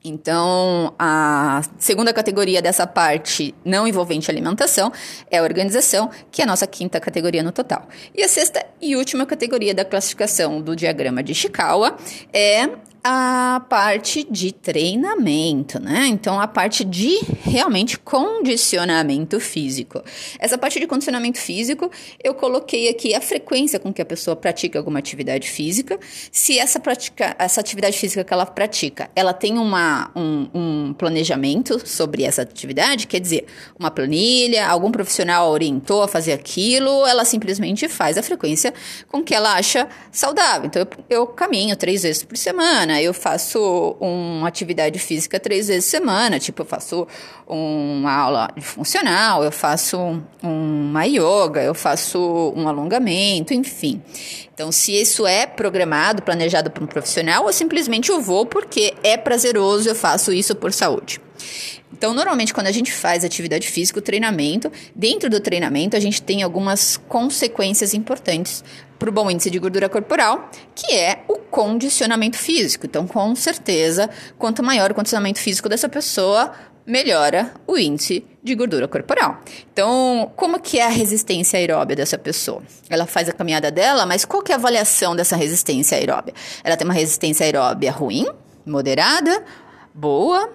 Então, 0.03 0.93
a 0.97 1.61
segunda 1.77 2.13
categoria 2.13 2.61
dessa 2.61 2.87
parte 2.87 3.53
não 3.65 3.85
envolvente 3.85 4.31
alimentação 4.31 4.91
é 5.29 5.39
a 5.39 5.43
organização, 5.43 6.09
que 6.31 6.41
é 6.41 6.45
a 6.45 6.47
nossa 6.47 6.65
quinta 6.65 6.99
categoria 7.01 7.43
no 7.43 7.51
total. 7.51 7.87
E 8.15 8.23
a 8.23 8.29
sexta 8.29 8.65
e 8.81 8.95
última 8.95 9.25
categoria 9.25 9.73
da 9.73 9.83
classificação 9.83 10.61
do 10.61 10.73
diagrama 10.73 11.21
de 11.21 11.33
Ishikawa 11.33 11.97
é 12.31 12.69
a 13.03 13.65
parte 13.69 14.27
de 14.29 14.51
treinamento, 14.51 15.79
né? 15.79 16.07
Então, 16.07 16.39
a 16.39 16.47
parte 16.47 16.83
de 16.83 17.17
realmente 17.43 17.97
condicionamento 17.97 19.39
físico. 19.39 20.03
Essa 20.37 20.57
parte 20.57 20.79
de 20.79 20.87
condicionamento 20.87 21.39
físico, 21.39 21.89
eu 22.21 22.33
coloquei 22.33 22.89
aqui 22.89 23.15
a 23.15 23.21
frequência 23.21 23.79
com 23.79 23.93
que 23.93 24.01
a 24.01 24.05
pessoa 24.05 24.35
pratica 24.35 24.77
alguma 24.77 24.99
atividade 24.99 25.49
física. 25.49 25.97
Se 26.31 26.59
essa, 26.59 26.79
prática, 26.79 27.35
essa 27.39 27.61
atividade 27.61 27.97
física 27.97 28.23
que 28.23 28.33
ela 28.33 28.45
pratica, 28.45 29.09
ela 29.15 29.31
tem 29.31 29.57
uma, 29.57 30.11
um, 30.15 30.49
um 30.53 30.93
planejamento 30.93 31.87
sobre 31.87 32.23
essa 32.23 32.41
atividade, 32.41 33.07
quer 33.07 33.21
dizer, 33.21 33.45
uma 33.79 33.89
planilha, 33.89 34.67
algum 34.67 34.91
profissional 34.91 35.51
orientou 35.51 36.03
a 36.03 36.07
fazer 36.07 36.33
aquilo, 36.33 37.05
ela 37.05 37.23
simplesmente 37.23 37.87
faz 37.87 38.17
a 38.17 38.23
frequência 38.23 38.73
com 39.07 39.23
que 39.23 39.33
ela 39.33 39.53
acha 39.53 39.87
saudável. 40.11 40.65
Então, 40.65 40.81
eu, 40.81 41.19
eu 41.21 41.27
caminho 41.27 41.75
três 41.77 42.03
vezes 42.03 42.23
por 42.23 42.35
semana 42.35 42.88
semana, 42.89 43.01
eu 43.01 43.13
faço 43.13 43.95
uma 43.99 44.47
atividade 44.47 44.97
física 44.97 45.39
três 45.39 45.67
vezes 45.67 45.85
por 45.85 45.91
semana, 45.91 46.39
tipo, 46.39 46.61
eu 46.63 46.65
faço 46.65 47.07
uma 47.47 48.11
aula 48.11 48.49
de 48.55 48.63
funcional, 48.63 49.43
eu 49.43 49.51
faço 49.51 50.21
uma 50.41 51.03
yoga, 51.05 51.61
eu 51.61 51.75
faço 51.75 52.53
um 52.55 52.67
alongamento, 52.67 53.53
enfim. 53.53 54.01
Então, 54.53 54.71
se 54.71 54.93
isso 54.93 55.27
é 55.27 55.45
programado, 55.45 56.23
planejado 56.23 56.71
por 56.71 56.83
um 56.83 56.87
profissional, 56.87 57.45
eu 57.45 57.53
simplesmente 57.53 58.09
eu 58.09 58.19
vou 58.19 58.45
porque 58.45 58.93
é 59.03 59.15
prazeroso, 59.15 59.87
eu 59.87 59.95
faço 59.95 60.33
isso 60.33 60.55
por 60.55 60.73
saúde. 60.73 61.21
Então, 61.91 62.13
normalmente, 62.13 62.53
quando 62.53 62.67
a 62.67 62.71
gente 62.71 62.91
faz 62.91 63.23
atividade 63.23 63.67
física, 63.67 63.99
o 63.99 64.01
treinamento, 64.01 64.71
dentro 64.95 65.29
do 65.29 65.39
treinamento, 65.39 65.97
a 65.97 65.99
gente 65.99 66.21
tem 66.21 66.43
algumas 66.43 66.97
consequências 66.97 67.93
importantes 67.93 68.63
para 68.99 69.09
o 69.09 69.11
bom 69.13 69.31
índice 69.31 69.49
de 69.49 69.57
gordura 69.57 69.87
corporal, 69.87 70.51
que 70.75 70.93
é 70.93 71.23
o 71.27 71.37
condicionamento 71.37 72.37
físico. 72.37 72.85
Então, 72.85 73.07
com 73.07 73.33
certeza, 73.33 74.09
quanto 74.37 74.61
maior 74.61 74.91
o 74.91 74.93
condicionamento 74.93 75.39
físico 75.39 75.69
dessa 75.69 75.87
pessoa, 75.87 76.51
melhora 76.85 77.53
o 77.65 77.77
índice 77.77 78.25
de 78.43 78.55
gordura 78.55 78.87
corporal. 78.87 79.41
Então, 79.71 80.31
como 80.35 80.59
que 80.59 80.79
é 80.79 80.85
a 80.85 80.89
resistência 80.89 81.57
aeróbia 81.57 81.95
dessa 81.95 82.17
pessoa? 82.17 82.61
Ela 82.89 83.05
faz 83.05 83.29
a 83.29 83.31
caminhada 83.31 83.71
dela, 83.71 84.05
mas 84.05 84.25
qual 84.25 84.41
que 84.43 84.51
é 84.51 84.55
a 84.55 84.57
avaliação 84.57 85.15
dessa 85.15 85.35
resistência 85.35 85.97
aeróbia? 85.97 86.33
Ela 86.63 86.75
tem 86.75 86.85
uma 86.85 86.93
resistência 86.93 87.45
aeróbia 87.45 87.91
ruim, 87.91 88.27
moderada, 88.65 89.43
boa, 89.93 90.49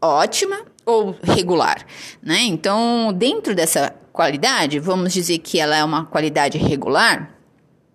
ótima 0.00 0.60
ou 0.86 1.14
regular, 1.22 1.84
né? 2.22 2.40
Então, 2.42 3.12
dentro 3.12 3.54
dessa 3.54 3.94
qualidade, 4.12 4.78
vamos 4.78 5.12
dizer 5.12 5.38
que 5.38 5.58
ela 5.58 5.76
é 5.76 5.84
uma 5.84 6.04
qualidade 6.04 6.58
regular, 6.58 7.29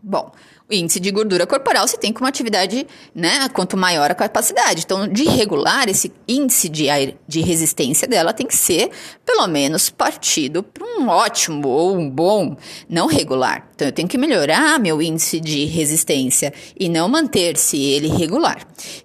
Bom, 0.07 0.31
o 0.69 0.74
índice 0.74 1.00
de 1.00 1.09
gordura 1.09 1.47
corporal 1.47 1.88
se 1.88 1.97
tem 1.97 2.13
com 2.13 2.19
uma 2.19 2.29
atividade, 2.29 2.85
né? 3.15 3.50
Quanto 3.50 3.75
maior 3.75 4.12
a 4.12 4.13
capacidade. 4.13 4.83
Então, 4.85 5.07
de 5.07 5.24
regular, 5.24 5.89
esse 5.89 6.13
índice 6.27 6.69
de, 6.69 6.85
de 7.27 7.41
resistência 7.41 8.07
dela 8.07 8.31
tem 8.31 8.45
que 8.45 8.55
ser, 8.55 8.91
pelo 9.25 9.47
menos, 9.47 9.89
partido 9.89 10.62
para 10.62 10.85
um 10.85 11.07
ótimo 11.07 11.67
ou 11.67 11.97
um 11.97 12.07
bom, 12.07 12.55
não 12.88 13.07
regular. 13.07 13.67
Então, 13.74 13.88
eu 13.88 13.91
tenho 13.91 14.07
que 14.07 14.15
melhorar 14.15 14.79
meu 14.79 15.01
índice 15.01 15.39
de 15.39 15.65
resistência 15.65 16.53
e 16.79 16.88
não 16.88 17.09
manter-se 17.09 17.83
ele 17.83 18.07
regular. 18.07 18.59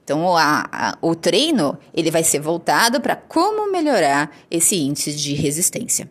Então, 0.04 0.36
a, 0.36 0.68
a, 0.70 0.98
o 1.00 1.14
treino 1.14 1.78
ele 1.94 2.10
vai 2.10 2.22
ser 2.22 2.40
voltado 2.40 3.00
para 3.00 3.16
como 3.16 3.72
melhorar 3.72 4.30
esse 4.50 4.76
índice 4.76 5.14
de 5.14 5.32
resistência. 5.32 6.10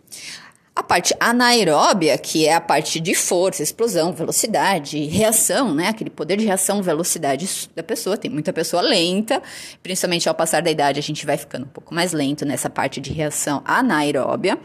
A 0.80 0.84
parte 0.84 1.14
anaeróbia, 1.20 2.18
que 2.18 2.48
é 2.48 2.54
a 2.56 2.62
parte 2.62 3.02
de 3.02 3.14
força, 3.14 3.62
explosão, 3.62 4.14
velocidade, 4.14 4.98
reação, 5.08 5.76
né? 5.76 5.90
Aquele 5.90 6.10
poder 6.10 6.38
de 6.38 6.46
reação, 6.46 6.82
velocidade 6.82 7.70
da 7.76 7.84
pessoa. 7.84 8.16
Tem 8.16 8.32
muita 8.32 8.54
pessoa 8.54 8.82
lenta, 8.82 9.44
principalmente 9.84 10.30
ao 10.30 10.34
passar 10.34 10.62
da 10.62 10.72
idade, 10.72 10.98
a 10.98 11.04
gente 11.04 11.26
vai 11.26 11.36
ficando 11.36 11.66
um 11.66 11.70
pouco 11.70 11.94
mais 11.94 12.14
lento 12.14 12.46
nessa 12.46 12.70
parte 12.70 13.02
de 13.02 13.12
reação 13.12 13.62
anaeróbia. 13.66 14.58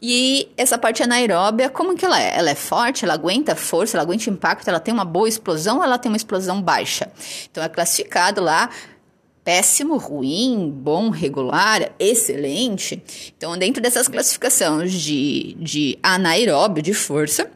E 0.00 0.48
essa 0.56 0.78
parte 0.78 1.02
anaeróbia, 1.02 1.68
como 1.68 1.94
que 1.94 2.06
ela 2.06 2.18
é? 2.18 2.38
Ela 2.38 2.48
é 2.48 2.54
forte, 2.54 3.04
ela 3.04 3.12
aguenta 3.12 3.54
força, 3.54 3.98
ela 3.98 4.04
aguenta 4.04 4.30
impacto, 4.30 4.68
ela 4.68 4.80
tem 4.80 4.94
uma 4.94 5.04
boa 5.04 5.28
explosão 5.28 5.76
ou 5.76 5.84
ela 5.84 5.98
tem 5.98 6.10
uma 6.10 6.16
explosão 6.16 6.62
baixa? 6.62 7.12
Então 7.50 7.62
é 7.62 7.68
classificado 7.68 8.40
lá 8.40 8.70
péssimo, 9.48 9.96
ruim, 9.96 10.70
bom, 10.70 11.08
regular, 11.08 11.90
excelente. 11.98 13.02
Então, 13.34 13.56
dentro 13.56 13.82
dessas 13.82 14.06
classificações 14.06 14.92
de, 14.92 15.56
de 15.58 15.98
anaeróbio, 16.02 16.82
de 16.82 16.92
força, 16.92 17.50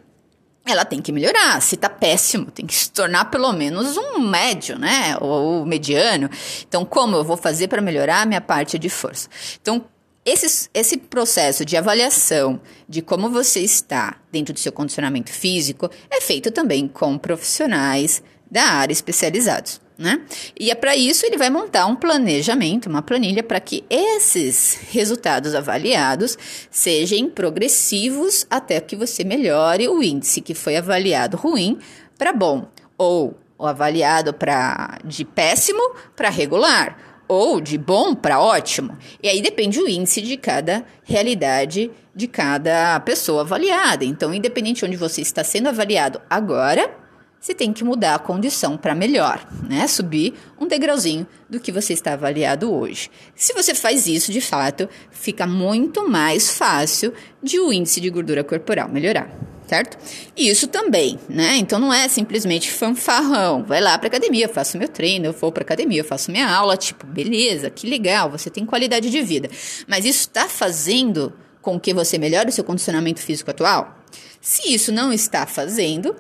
ela 0.65 0.87
tem 0.87 1.03
que 1.03 1.13
melhorar. 1.13 1.61
Se 1.61 1.77
tá 1.77 1.91
péssimo, 1.91 2.47
tem 2.47 2.65
que 2.65 2.75
se 2.75 2.91
tornar 2.91 3.27
pelo 3.27 3.53
menos 3.53 3.99
um 3.99 4.21
médio, 4.21 4.79
né? 4.79 5.19
Ou 5.21 5.67
mediano. 5.67 6.31
Então, 6.67 6.83
como 6.83 7.15
eu 7.15 7.25
vou 7.25 7.37
fazer 7.37 7.69
para 7.69 7.83
melhorar 7.83 8.23
a 8.23 8.27
minha 8.27 8.41
parte 8.41 8.79
de 8.79 8.89
força? 8.89 9.29
Então, 9.61 9.85
esse, 10.25 10.71
esse 10.73 10.97
processo 10.97 11.63
de 11.63 11.77
avaliação 11.77 12.59
de 12.89 13.03
como 13.03 13.29
você 13.29 13.61
está 13.61 14.17
dentro 14.33 14.55
do 14.55 14.61
seu 14.61 14.73
condicionamento 14.73 15.31
físico 15.31 15.91
é 16.11 16.23
feito 16.23 16.51
também 16.51 16.89
com 16.89 17.19
profissionais 17.19 18.23
da 18.51 18.63
área 18.63 18.95
especializados 18.95 19.82
né? 19.99 20.23
E 20.59 20.71
é 20.71 20.75
para 20.75 20.97
isso 20.97 21.27
ele 21.27 21.37
vai 21.37 21.51
montar 21.51 21.87
um 21.87 21.97
planejamento, 21.97 22.89
uma 22.89 23.03
planilha 23.03 23.43
para 23.43 23.61
que 23.61 23.85
esses 23.89 24.79
resultados 24.91 25.55
avaliados 25.55 26.37
sejam 26.71 27.29
progressivos 27.29 28.47
até 28.51 28.81
que 28.81 28.97
você 28.97 29.25
melhore 29.25 29.89
o 29.89 30.03
índice 30.03 30.41
que 30.41 30.55
foi 30.55 30.77
avaliado 30.77 31.37
ruim 31.37 31.79
para 32.19 32.33
bom 32.33 32.69
ou 32.97 33.39
o 33.59 33.67
avaliado 33.67 34.35
para 34.35 34.99
de 35.05 35.25
péssimo 35.25 35.95
para 36.17 36.29
regular 36.29 37.23
ou 37.29 37.61
de 37.61 37.79
bom 37.79 38.15
para 38.15 38.41
ótimo. 38.41 38.97
E 39.23 39.29
aí 39.29 39.41
depende 39.41 39.81
o 39.81 39.89
índice 39.89 40.21
de 40.21 40.37
cada 40.37 40.85
realidade 41.05 41.91
de 42.15 42.27
cada 42.27 43.01
pessoa 43.01 43.41
avaliada. 43.41 44.05
Então, 44.05 44.35
independente 44.35 44.81
de 44.81 44.85
onde 44.85 44.97
você 44.97 45.23
está 45.23 45.43
sendo 45.43 45.69
avaliado 45.69 46.21
agora, 46.29 47.02
você 47.43 47.53
tem 47.53 47.73
que 47.73 47.83
mudar 47.83 48.15
a 48.15 48.19
condição 48.21 48.77
para 48.77 48.95
melhor, 48.95 49.45
né? 49.69 49.85
Subir 49.89 50.35
um 50.61 50.67
degrauzinho 50.69 51.27
do 51.51 51.59
que 51.59 51.73
você 51.73 51.93
está 51.93 52.13
avaliado 52.13 52.73
hoje. 52.73 53.11
Se 53.35 53.53
você 53.53 53.75
faz 53.75 54.07
isso, 54.07 54.31
de 54.31 54.41
fato, 54.41 54.89
fica 55.11 55.45
muito 55.45 56.09
mais 56.09 56.57
fácil 56.57 57.13
de 57.43 57.59
o 57.59 57.73
índice 57.73 58.01
de 58.01 58.09
gordura 58.11 58.45
corporal 58.45 58.89
melhorar, 58.89 59.29
certo? 59.67 59.99
Isso 60.37 60.69
também, 60.69 61.19
né? 61.29 61.57
Então 61.57 61.81
não 61.81 61.93
é 61.93 62.09
simplesmente 62.09 62.71
fanfarrão. 62.71 63.65
Vai 63.65 63.81
lá 63.81 63.99
para 63.99 64.07
academia, 64.07 64.49
faço 64.49 64.79
meu 64.79 64.89
treino, 64.89 65.27
eu 65.27 65.33
vou 65.33 65.51
para 65.51 65.65
academia, 65.65 66.03
eu 66.03 66.05
faço 66.05 66.31
minha 66.31 66.49
aula, 66.49 66.77
tipo, 66.77 67.05
beleza, 67.05 67.71
que 67.71 67.89
legal, 67.89 68.31
você 68.31 68.51
tem 68.51 68.65
qualidade 68.65 69.11
de 69.11 69.21
vida. 69.21 69.51
Mas 69.89 70.05
isso 70.05 70.21
está 70.21 70.49
fazendo 70.49 71.33
com 71.61 71.81
que 71.81 71.93
você 71.93 72.19
melhore 72.19 72.51
o 72.51 72.53
seu 72.53 72.63
condicionamento 72.63 73.19
físico 73.19 73.51
atual? 73.51 73.99
Se 74.41 74.73
isso 74.73 74.93
não 74.93 75.13
está 75.13 75.45
fazendo, 75.45 76.15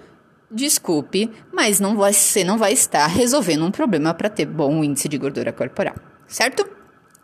Desculpe, 0.54 1.30
mas 1.50 1.80
não 1.80 1.96
vai, 1.96 2.12
você 2.12 2.44
não 2.44 2.58
vai 2.58 2.74
estar 2.74 3.06
resolvendo 3.06 3.64
um 3.64 3.70
problema 3.70 4.12
para 4.12 4.28
ter 4.28 4.44
bom 4.44 4.84
índice 4.84 5.08
de 5.08 5.16
gordura 5.16 5.50
corporal, 5.50 5.94
certo? 6.28 6.68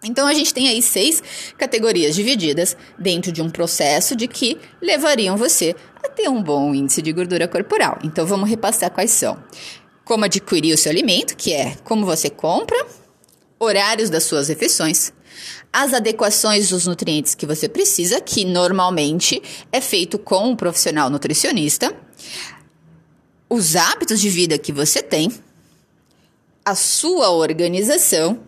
Então 0.03 0.27
a 0.27 0.33
gente 0.33 0.55
tem 0.55 0.69
aí 0.69 0.81
seis 0.81 1.23
categorias 1.59 2.15
divididas 2.15 2.75
dentro 2.99 3.31
de 3.31 3.43
um 3.43 3.51
processo 3.51 4.17
de 4.17 4.27
que 4.27 4.57
levariam 4.81 5.37
você 5.37 5.77
a 6.03 6.09
ter 6.09 6.29
um 6.31 6.43
bom 6.43 6.75
índice 6.75 7.03
de 7.03 7.13
gordura 7.13 7.47
corporal. 7.47 7.99
Então 8.03 8.25
vamos 8.25 8.49
repassar 8.49 8.91
quais 8.91 9.11
são. 9.11 9.37
Como 10.05 10.25
adquirir 10.25 10.73
o 10.73 10.79
seu 10.79 10.91
alimento, 10.91 11.37
que 11.37 11.53
é 11.53 11.77
como 11.85 12.07
você 12.07 12.31
compra, 12.31 12.79
horários 13.59 14.09
das 14.09 14.25
suas 14.25 14.49
refeições, 14.49 15.13
as 15.71 15.93
adequações 15.93 16.71
dos 16.71 16.87
nutrientes 16.87 17.35
que 17.35 17.45
você 17.45 17.69
precisa, 17.69 18.23
que 18.23 18.45
normalmente 18.45 19.43
é 19.71 19.83
feito 19.83 20.19
com 20.19 20.49
um 20.49 20.57
profissional 20.57 21.11
nutricionista, 21.11 21.95
os 23.49 23.77
hábitos 23.77 24.21
de 24.21 24.29
vida 24.29 24.59
que 24.59 24.73
você 24.73 25.03
tem, 25.03 25.33
a 26.65 26.75
sua 26.75 27.31
organização 27.31 28.41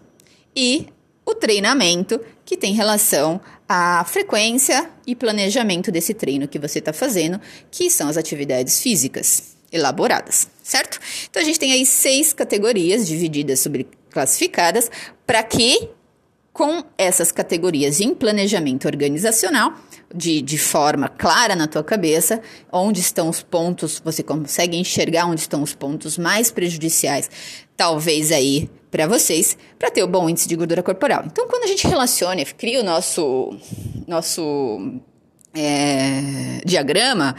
e 0.55 0.89
o 1.25 1.35
treinamento 1.35 2.21
que 2.45 2.57
tem 2.57 2.75
relação 2.75 3.41
à 3.69 4.05
frequência 4.05 4.91
e 5.07 5.15
planejamento 5.15 5.91
desse 5.91 6.13
treino 6.13 6.49
que 6.49 6.59
você 6.59 6.81
está 6.81 6.93
fazendo, 6.93 7.41
que 7.71 7.91
são 7.91 8.09
as 8.09 8.17
atividades 8.17 8.83
físicas 8.83 9.57
elaboradas, 9.73 10.49
certo? 10.63 10.99
Então 11.31 11.41
a 11.41 11.45
gente 11.45 11.59
tem 11.59 11.73
aí 11.73 11.87
seis 11.87 12.33
categorias 12.33 13.07
divididas 13.07 13.61
sobre 13.61 13.87
classificadas 14.11 14.91
para 15.25 15.43
que 15.43 15.89
com 16.61 16.85
essas 16.99 17.33
categorias 17.33 18.03
em 18.03 18.15
planejamento 18.15 18.85
organizacional, 18.85 19.73
de, 20.15 20.43
de 20.43 20.59
forma 20.59 21.09
clara 21.09 21.57
na 21.57 21.67
tua 21.67 21.83
cabeça, 21.83 22.43
onde 22.71 23.01
estão 23.01 23.31
os 23.31 23.43
pontos, 23.43 23.99
você 24.05 24.23
consegue 24.23 24.77
enxergar 24.77 25.25
onde 25.25 25.41
estão 25.41 25.63
os 25.63 25.75
pontos 25.75 26.19
mais 26.19 26.51
prejudiciais, 26.51 27.31
talvez 27.79 28.31
aí 28.31 28.69
para 28.91 29.07
vocês 29.07 29.57
para 29.79 29.91
ter 29.91 30.03
o 30.03 30.07
bom 30.07 30.29
índice 30.29 30.47
de 30.47 30.55
gordura 30.55 30.83
corporal. 30.83 31.23
Então, 31.25 31.49
quando 31.49 31.65
a 31.65 31.67
gente 31.67 31.87
relaciona, 31.87 32.45
cria 32.45 32.81
o 32.81 32.85
nosso 32.85 33.57
nosso 34.07 35.01
é, 35.55 36.61
diagrama, 36.63 37.35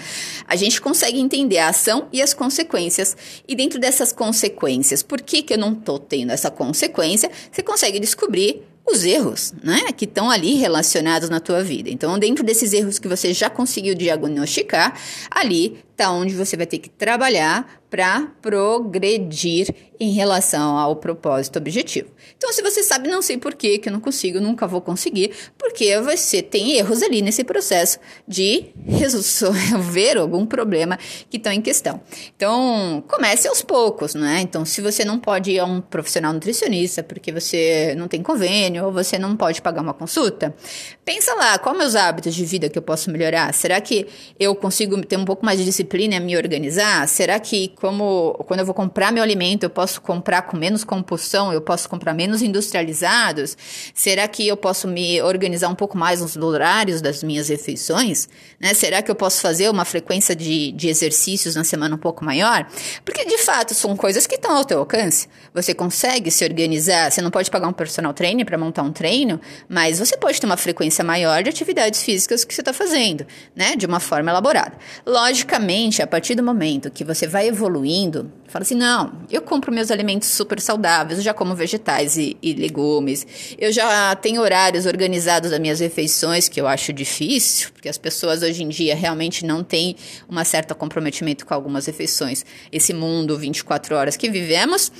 a 0.47 0.55
gente 0.55 0.81
consegue 0.81 1.19
entender 1.19 1.59
a 1.59 1.69
ação 1.69 2.07
e 2.11 2.23
as 2.23 2.33
consequências. 2.33 3.15
E 3.47 3.55
dentro 3.55 3.79
dessas 3.79 4.11
consequências, 4.11 5.03
por 5.03 5.21
que, 5.21 5.43
que 5.43 5.53
eu 5.53 5.59
não 5.59 5.73
estou 5.73 5.99
tendo 5.99 6.31
essa 6.31 6.49
consequência? 6.49 7.29
Você 7.51 7.61
consegue 7.61 7.99
descobrir 7.99 8.70
os 8.91 9.03
erros, 9.03 9.53
né, 9.63 9.91
que 9.95 10.05
estão 10.05 10.29
ali 10.29 10.55
relacionados 10.55 11.29
na 11.29 11.39
tua 11.39 11.63
vida. 11.63 11.89
Então, 11.89 12.17
dentro 12.19 12.43
desses 12.43 12.73
erros 12.73 12.99
que 12.99 13.07
você 13.07 13.33
já 13.33 13.49
conseguiu 13.49 13.95
diagnosticar, 13.95 14.99
ali 15.29 15.79
está 16.01 16.11
onde 16.11 16.33
você 16.33 16.57
vai 16.57 16.65
ter 16.65 16.79
que 16.79 16.89
trabalhar 16.89 17.81
para 17.91 18.25
progredir 18.41 19.67
em 19.99 20.13
relação 20.13 20.77
ao 20.77 20.95
propósito 20.95 21.59
objetivo. 21.59 22.09
Então, 22.37 22.51
se 22.53 22.61
você 22.61 22.81
sabe, 22.81 23.09
não 23.09 23.21
sei 23.21 23.37
por 23.37 23.53
que 23.53 23.77
que 23.77 23.89
eu 23.89 23.93
não 23.93 23.99
consigo, 23.99 24.39
nunca 24.39 24.65
vou 24.65 24.81
conseguir, 24.81 25.31
porque 25.57 25.99
você 25.99 26.41
tem 26.41 26.71
erros 26.71 27.03
ali 27.03 27.21
nesse 27.21 27.43
processo 27.43 27.99
de 28.25 28.67
resolver 28.87 30.17
algum 30.17 30.45
problema 30.45 30.97
que 31.29 31.35
estão 31.35 31.51
em 31.51 31.61
questão. 31.61 32.01
Então, 32.35 33.03
comece 33.07 33.47
aos 33.47 33.61
poucos, 33.61 34.15
né? 34.15 34.39
Então, 34.41 34.63
se 34.63 34.81
você 34.81 35.03
não 35.03 35.19
pode 35.19 35.51
ir 35.51 35.59
a 35.59 35.65
um 35.65 35.81
profissional 35.81 36.31
nutricionista 36.31 37.03
porque 37.03 37.31
você 37.31 37.93
não 37.97 38.07
tem 38.07 38.23
convênio 38.23 38.85
ou 38.85 38.91
você 38.91 39.19
não 39.19 39.35
pode 39.35 39.61
pagar 39.61 39.81
uma 39.81 39.93
consulta, 39.93 40.55
pensa 41.03 41.35
lá, 41.35 41.59
quais 41.59 41.77
meus 41.77 41.95
hábitos 41.95 42.33
de 42.33 42.45
vida 42.45 42.69
que 42.69 42.77
eu 42.77 42.81
posso 42.81 43.11
melhorar? 43.11 43.53
Será 43.53 43.79
que 43.81 44.07
eu 44.39 44.55
consigo 44.55 44.99
ter 45.05 45.17
um 45.17 45.25
pouco 45.25 45.45
mais 45.45 45.59
de 45.59 45.65
disciplina 45.65 45.90
e 45.99 46.19
me 46.19 46.37
organizar? 46.37 47.07
Será 47.07 47.39
que 47.39 47.69
como 47.69 48.33
quando 48.47 48.61
eu 48.61 48.65
vou 48.65 48.73
comprar 48.75 49.11
meu 49.11 49.23
alimento, 49.23 49.63
eu 49.63 49.69
posso 49.69 50.01
comprar 50.01 50.43
com 50.43 50.55
menos 50.55 50.83
compulsão, 50.83 51.51
eu 51.51 51.61
posso 51.61 51.89
comprar 51.89 52.13
menos 52.13 52.41
industrializados? 52.41 53.57
Será 53.93 54.27
que 54.27 54.47
eu 54.47 54.55
posso 54.55 54.87
me 54.87 55.21
organizar 55.21 55.69
um 55.69 55.75
pouco 55.75 55.97
mais 55.97 56.21
nos 56.21 56.37
horários 56.37 57.01
das 57.01 57.23
minhas 57.23 57.49
refeições? 57.49 58.29
Né? 58.59 58.73
Será 58.73 59.01
que 59.01 59.11
eu 59.11 59.15
posso 59.15 59.41
fazer 59.41 59.69
uma 59.69 59.85
frequência 59.85 60.35
de, 60.35 60.71
de 60.71 60.87
exercícios 60.87 61.55
na 61.55 61.63
semana 61.63 61.95
um 61.95 61.99
pouco 61.99 62.23
maior? 62.23 62.67
Porque 63.03 63.25
de 63.25 63.37
fato 63.39 63.73
são 63.73 63.95
coisas 63.97 64.25
que 64.25 64.35
estão 64.35 64.55
ao 64.55 64.63
teu 64.63 64.79
alcance. 64.79 65.27
Você 65.53 65.73
consegue 65.73 66.31
se 66.31 66.43
organizar, 66.43 67.11
você 67.11 67.21
não 67.21 67.31
pode 67.31 67.49
pagar 67.51 67.67
um 67.67 67.73
personal 67.73 68.13
trainer 68.13 68.45
para 68.45 68.57
montar 68.57 68.83
um 68.83 68.91
treino, 68.91 69.39
mas 69.67 69.99
você 69.99 70.15
pode 70.15 70.39
ter 70.39 70.45
uma 70.45 70.57
frequência 70.57 71.03
maior 71.03 71.43
de 71.43 71.49
atividades 71.49 72.03
físicas 72.03 72.43
que 72.43 72.53
você 72.53 72.61
está 72.61 72.71
fazendo, 72.71 73.25
né? 73.55 73.75
De 73.75 73.85
uma 73.85 73.99
forma 73.99 74.31
elaborada. 74.31 74.73
Logicamente, 75.05 75.80
a 76.01 76.07
partir 76.07 76.35
do 76.35 76.43
momento 76.43 76.91
que 76.91 77.03
você 77.03 77.25
vai 77.25 77.47
evoluindo, 77.47 78.31
fala 78.47 78.63
assim: 78.63 78.75
não, 78.75 79.13
eu 79.31 79.41
compro 79.41 79.71
meus 79.71 79.89
alimentos 79.89 80.29
super 80.29 80.59
saudáveis, 80.59 81.17
eu 81.17 81.23
já 81.23 81.33
como 81.33 81.55
vegetais 81.55 82.17
e, 82.17 82.37
e 82.41 82.53
legumes, 82.53 83.25
eu 83.57 83.71
já 83.71 84.13
tenho 84.15 84.41
horários 84.41 84.85
organizados 84.85 85.51
das 85.51 85.59
minhas 85.59 85.79
refeições, 85.79 86.47
que 86.47 86.59
eu 86.59 86.67
acho 86.67 86.93
difícil, 86.93 87.69
porque 87.73 87.89
as 87.89 87.97
pessoas 87.97 88.43
hoje 88.43 88.63
em 88.63 88.69
dia 88.69 88.95
realmente 88.95 89.45
não 89.45 89.63
têm 89.63 89.95
uma 90.29 90.43
certa 90.43 90.75
comprometimento 90.75 91.45
com 91.45 91.53
algumas 91.53 91.85
refeições. 91.85 92.45
Esse 92.71 92.93
mundo 92.93 93.37
24 93.37 93.95
horas 93.95 94.15
que 94.15 94.29
vivemos, 94.29 94.91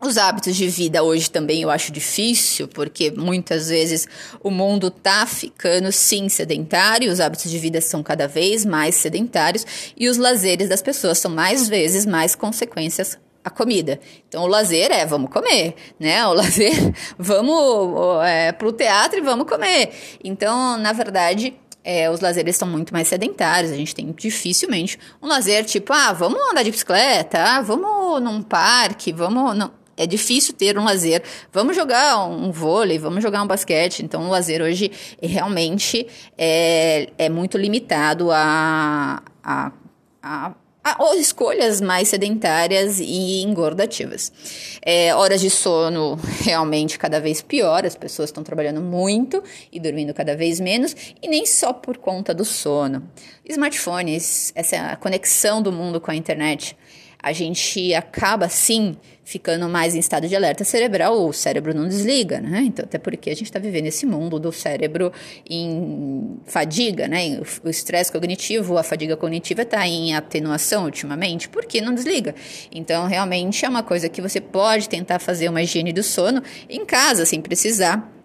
os 0.00 0.16
hábitos 0.16 0.54
de 0.54 0.68
vida 0.68 1.02
hoje 1.02 1.30
também 1.30 1.62
eu 1.62 1.70
acho 1.70 1.90
difícil, 1.90 2.68
porque 2.68 3.10
muitas 3.10 3.68
vezes 3.68 4.06
o 4.40 4.50
mundo 4.50 4.90
tá 4.90 5.26
ficando 5.26 5.90
sim 5.90 6.28
sedentário, 6.28 7.10
os 7.10 7.20
hábitos 7.20 7.50
de 7.50 7.58
vida 7.58 7.80
são 7.80 8.02
cada 8.02 8.28
vez 8.28 8.64
mais 8.64 8.94
sedentários 8.94 9.66
e 9.96 10.08
os 10.08 10.16
lazeres 10.16 10.68
das 10.68 10.82
pessoas 10.82 11.18
são 11.18 11.30
mais 11.30 11.68
vezes 11.68 12.06
mais 12.06 12.34
consequências 12.34 13.18
a 13.44 13.50
comida. 13.50 13.98
Então 14.28 14.44
o 14.44 14.46
lazer 14.46 14.92
é 14.92 15.04
vamos 15.04 15.30
comer, 15.30 15.74
né? 15.98 16.24
O 16.26 16.32
lazer 16.34 16.94
vamos 17.18 18.24
é, 18.24 18.52
pro 18.52 18.72
teatro 18.72 19.18
e 19.18 19.22
vamos 19.22 19.48
comer. 19.48 19.90
Então, 20.22 20.76
na 20.78 20.92
verdade, 20.92 21.54
é, 21.82 22.10
os 22.10 22.20
lazeres 22.20 22.54
estão 22.54 22.68
muito 22.68 22.92
mais 22.92 23.08
sedentários. 23.08 23.72
A 23.72 23.76
gente 23.76 23.94
tem 23.94 24.12
dificilmente 24.12 24.98
um 25.22 25.26
lazer 25.26 25.64
tipo, 25.64 25.92
ah, 25.92 26.12
vamos 26.12 26.38
andar 26.50 26.62
de 26.62 26.70
bicicleta, 26.70 27.38
ah, 27.38 27.62
vamos 27.62 28.22
num 28.22 28.42
parque, 28.42 29.12
vamos. 29.12 29.56
Não 29.56 29.72
é 29.98 30.06
difícil 30.06 30.54
ter 30.54 30.78
um 30.78 30.84
lazer. 30.84 31.22
Vamos 31.52 31.76
jogar 31.76 32.26
um 32.26 32.50
vôlei, 32.50 32.98
vamos 32.98 33.22
jogar 33.22 33.42
um 33.42 33.46
basquete. 33.46 34.00
Então, 34.00 34.26
o 34.26 34.30
lazer 34.30 34.62
hoje 34.62 34.90
realmente 35.20 36.06
é, 36.38 37.08
é 37.18 37.28
muito 37.28 37.58
limitado 37.58 38.30
a, 38.30 39.22
a, 39.42 39.72
a 40.22 40.54
escolhas 41.16 41.80
mais 41.80 42.08
sedentárias 42.08 42.98
e 43.00 43.42
engordativas. 43.42 44.32
É, 44.80 45.14
horas 45.14 45.40
de 45.40 45.50
sono 45.50 46.18
realmente 46.42 46.98
cada 46.98 47.20
vez 47.20 47.42
pior, 47.42 47.84
as 47.84 47.94
pessoas 47.94 48.30
estão 48.30 48.42
trabalhando 48.42 48.80
muito 48.80 49.42
e 49.72 49.80
dormindo 49.80 50.14
cada 50.14 50.36
vez 50.36 50.60
menos, 50.60 50.94
e 51.20 51.28
nem 51.28 51.44
só 51.44 51.72
por 51.72 51.98
conta 51.98 52.32
do 52.32 52.44
sono. 52.44 53.08
Smartphones, 53.44 54.52
essa 54.54 54.96
conexão 54.96 55.60
do 55.60 55.72
mundo 55.72 56.00
com 56.00 56.10
a 56.10 56.16
internet, 56.16 56.76
a 57.20 57.32
gente 57.32 57.94
acaba 57.94 58.48
sim 58.48 58.96
ficando 59.24 59.68
mais 59.68 59.94
em 59.94 59.98
estado 59.98 60.26
de 60.26 60.34
alerta 60.34 60.64
cerebral, 60.64 61.28
o 61.28 61.32
cérebro 61.34 61.74
não 61.74 61.86
desliga, 61.86 62.40
né? 62.40 62.62
Então, 62.62 62.84
até 62.84 62.96
porque 62.96 63.28
a 63.28 63.34
gente 63.34 63.44
está 63.44 63.58
vivendo 63.58 63.84
esse 63.84 64.06
mundo 64.06 64.38
do 64.38 64.50
cérebro 64.50 65.12
em 65.48 66.38
fadiga, 66.46 67.06
né? 67.06 67.38
O 67.62 67.68
estresse 67.68 68.10
cognitivo, 68.10 68.78
a 68.78 68.82
fadiga 68.82 69.18
cognitiva 69.18 69.62
está 69.62 69.86
em 69.86 70.14
atenuação 70.14 70.84
ultimamente, 70.84 71.46
porque 71.46 71.78
não 71.80 71.94
desliga. 71.94 72.34
Então, 72.72 73.06
realmente 73.06 73.66
é 73.66 73.68
uma 73.68 73.82
coisa 73.82 74.08
que 74.08 74.22
você 74.22 74.40
pode 74.40 74.88
tentar 74.88 75.18
fazer 75.18 75.50
uma 75.50 75.60
higiene 75.60 75.92
do 75.92 76.02
sono 76.02 76.42
em 76.66 76.86
casa, 76.86 77.26
sem 77.26 77.42
precisar 77.42 78.17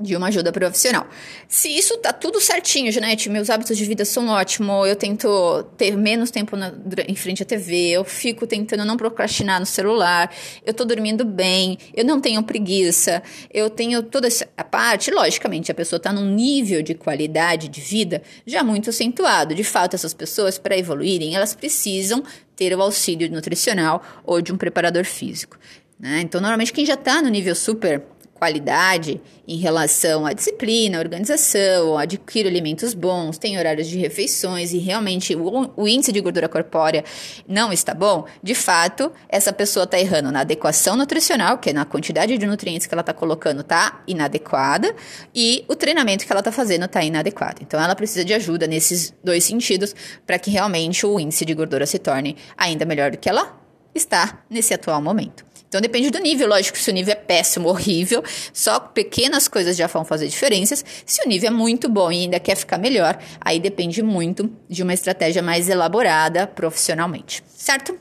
de 0.00 0.14
uma 0.14 0.28
ajuda 0.28 0.52
profissional. 0.52 1.08
Se 1.48 1.68
isso 1.68 1.96
tá 1.98 2.12
tudo 2.12 2.40
certinho, 2.40 2.92
Janete, 2.92 3.28
meus 3.28 3.50
hábitos 3.50 3.76
de 3.76 3.84
vida 3.84 4.04
são 4.04 4.28
ótimos, 4.28 4.88
eu 4.88 4.94
tento 4.94 5.64
ter 5.76 5.96
menos 5.96 6.30
tempo 6.30 6.56
na, 6.56 6.72
em 7.06 7.16
frente 7.16 7.42
à 7.42 7.46
TV, 7.46 7.90
eu 7.90 8.04
fico 8.04 8.46
tentando 8.46 8.84
não 8.84 8.96
procrastinar 8.96 9.58
no 9.58 9.66
celular, 9.66 10.32
eu 10.64 10.72
tô 10.72 10.84
dormindo 10.84 11.24
bem, 11.24 11.78
eu 11.94 12.04
não 12.04 12.20
tenho 12.20 12.42
preguiça, 12.44 13.22
eu 13.52 13.68
tenho 13.68 14.02
toda 14.02 14.28
essa 14.28 14.46
parte, 14.70 15.10
logicamente, 15.10 15.72
a 15.72 15.74
pessoa 15.74 15.98
tá 15.98 16.12
num 16.12 16.32
nível 16.32 16.80
de 16.80 16.94
qualidade 16.94 17.68
de 17.68 17.80
vida 17.80 18.22
já 18.46 18.62
muito 18.62 18.90
acentuado. 18.90 19.54
De 19.54 19.64
fato, 19.64 19.94
essas 19.94 20.14
pessoas, 20.14 20.58
para 20.58 20.78
evoluírem, 20.78 21.34
elas 21.34 21.54
precisam 21.54 22.22
ter 22.54 22.76
o 22.76 22.82
auxílio 22.82 23.30
nutricional 23.30 24.02
ou 24.24 24.40
de 24.40 24.52
um 24.52 24.56
preparador 24.56 25.04
físico. 25.04 25.58
Né? 25.98 26.20
Então, 26.20 26.40
normalmente, 26.40 26.72
quem 26.72 26.86
já 26.86 26.94
está 26.94 27.20
no 27.20 27.28
nível 27.28 27.54
super 27.54 28.02
qualidade 28.38 29.20
em 29.46 29.56
relação 29.56 30.24
à 30.24 30.32
disciplina, 30.32 30.98
à 30.98 31.00
organização, 31.00 31.98
adquire 31.98 32.48
alimentos 32.48 32.94
bons, 32.94 33.38
tem 33.38 33.58
horários 33.58 33.88
de 33.88 33.98
refeições 33.98 34.72
e 34.72 34.78
realmente 34.78 35.34
o, 35.34 35.72
o 35.76 35.88
índice 35.88 36.12
de 36.12 36.20
gordura 36.20 36.48
corpórea 36.48 37.04
não 37.46 37.72
está 37.72 37.94
bom, 37.94 38.26
de 38.42 38.54
fato, 38.54 39.10
essa 39.28 39.52
pessoa 39.52 39.84
está 39.84 39.98
errando 39.98 40.30
na 40.30 40.40
adequação 40.40 40.96
nutricional, 40.96 41.58
que 41.58 41.70
é 41.70 41.72
na 41.72 41.84
quantidade 41.84 42.36
de 42.36 42.46
nutrientes 42.46 42.86
que 42.86 42.94
ela 42.94 43.00
está 43.00 43.12
colocando 43.12 43.60
está 43.60 44.02
inadequada, 44.06 44.94
e 45.34 45.64
o 45.66 45.74
treinamento 45.74 46.24
que 46.24 46.32
ela 46.32 46.40
está 46.40 46.52
fazendo 46.52 46.84
está 46.84 47.02
inadequado. 47.02 47.60
Então, 47.62 47.80
ela 47.82 47.94
precisa 47.96 48.24
de 48.24 48.34
ajuda 48.34 48.66
nesses 48.66 49.14
dois 49.24 49.44
sentidos 49.44 49.94
para 50.26 50.38
que 50.38 50.50
realmente 50.50 51.04
o 51.04 51.18
índice 51.18 51.44
de 51.44 51.54
gordura 51.54 51.86
se 51.86 51.98
torne 51.98 52.36
ainda 52.56 52.84
melhor 52.84 53.10
do 53.10 53.18
que 53.18 53.28
ela 53.28 53.58
está 53.94 54.44
nesse 54.48 54.72
atual 54.72 55.02
momento. 55.02 55.47
Então 55.68 55.80
depende 55.80 56.10
do 56.10 56.18
nível, 56.18 56.48
lógico, 56.48 56.78
se 56.78 56.90
o 56.90 56.94
nível 56.94 57.12
é 57.12 57.16
péssimo, 57.16 57.68
horrível, 57.68 58.24
só 58.52 58.80
pequenas 58.80 59.46
coisas 59.46 59.76
já 59.76 59.86
vão 59.86 60.04
fazer 60.04 60.26
diferenças. 60.26 60.84
Se 61.04 61.22
o 61.24 61.28
nível 61.28 61.48
é 61.48 61.52
muito 61.52 61.88
bom 61.88 62.10
e 62.10 62.22
ainda 62.22 62.40
quer 62.40 62.56
ficar 62.56 62.78
melhor, 62.78 63.18
aí 63.40 63.60
depende 63.60 64.02
muito 64.02 64.50
de 64.68 64.82
uma 64.82 64.94
estratégia 64.94 65.42
mais 65.42 65.68
elaborada 65.68 66.46
profissionalmente, 66.46 67.44
certo? 67.46 67.98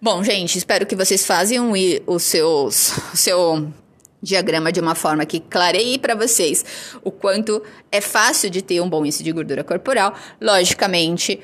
Bom, 0.00 0.22
gente, 0.22 0.58
espero 0.58 0.84
que 0.84 0.94
vocês 0.94 1.24
façam 1.24 1.72
seus, 2.20 2.92
o 3.12 3.16
seu 3.16 3.72
diagrama 4.22 4.70
de 4.70 4.80
uma 4.80 4.94
forma 4.94 5.24
que 5.24 5.40
clareie 5.40 5.98
para 5.98 6.14
vocês 6.14 6.64
o 7.02 7.10
quanto 7.10 7.62
é 7.90 8.00
fácil 8.00 8.50
de 8.50 8.60
ter 8.60 8.80
um 8.80 8.88
bom 8.88 9.04
índice 9.04 9.22
de 9.22 9.32
gordura 9.32 9.64
corporal. 9.64 10.14
Logicamente, 10.40 11.40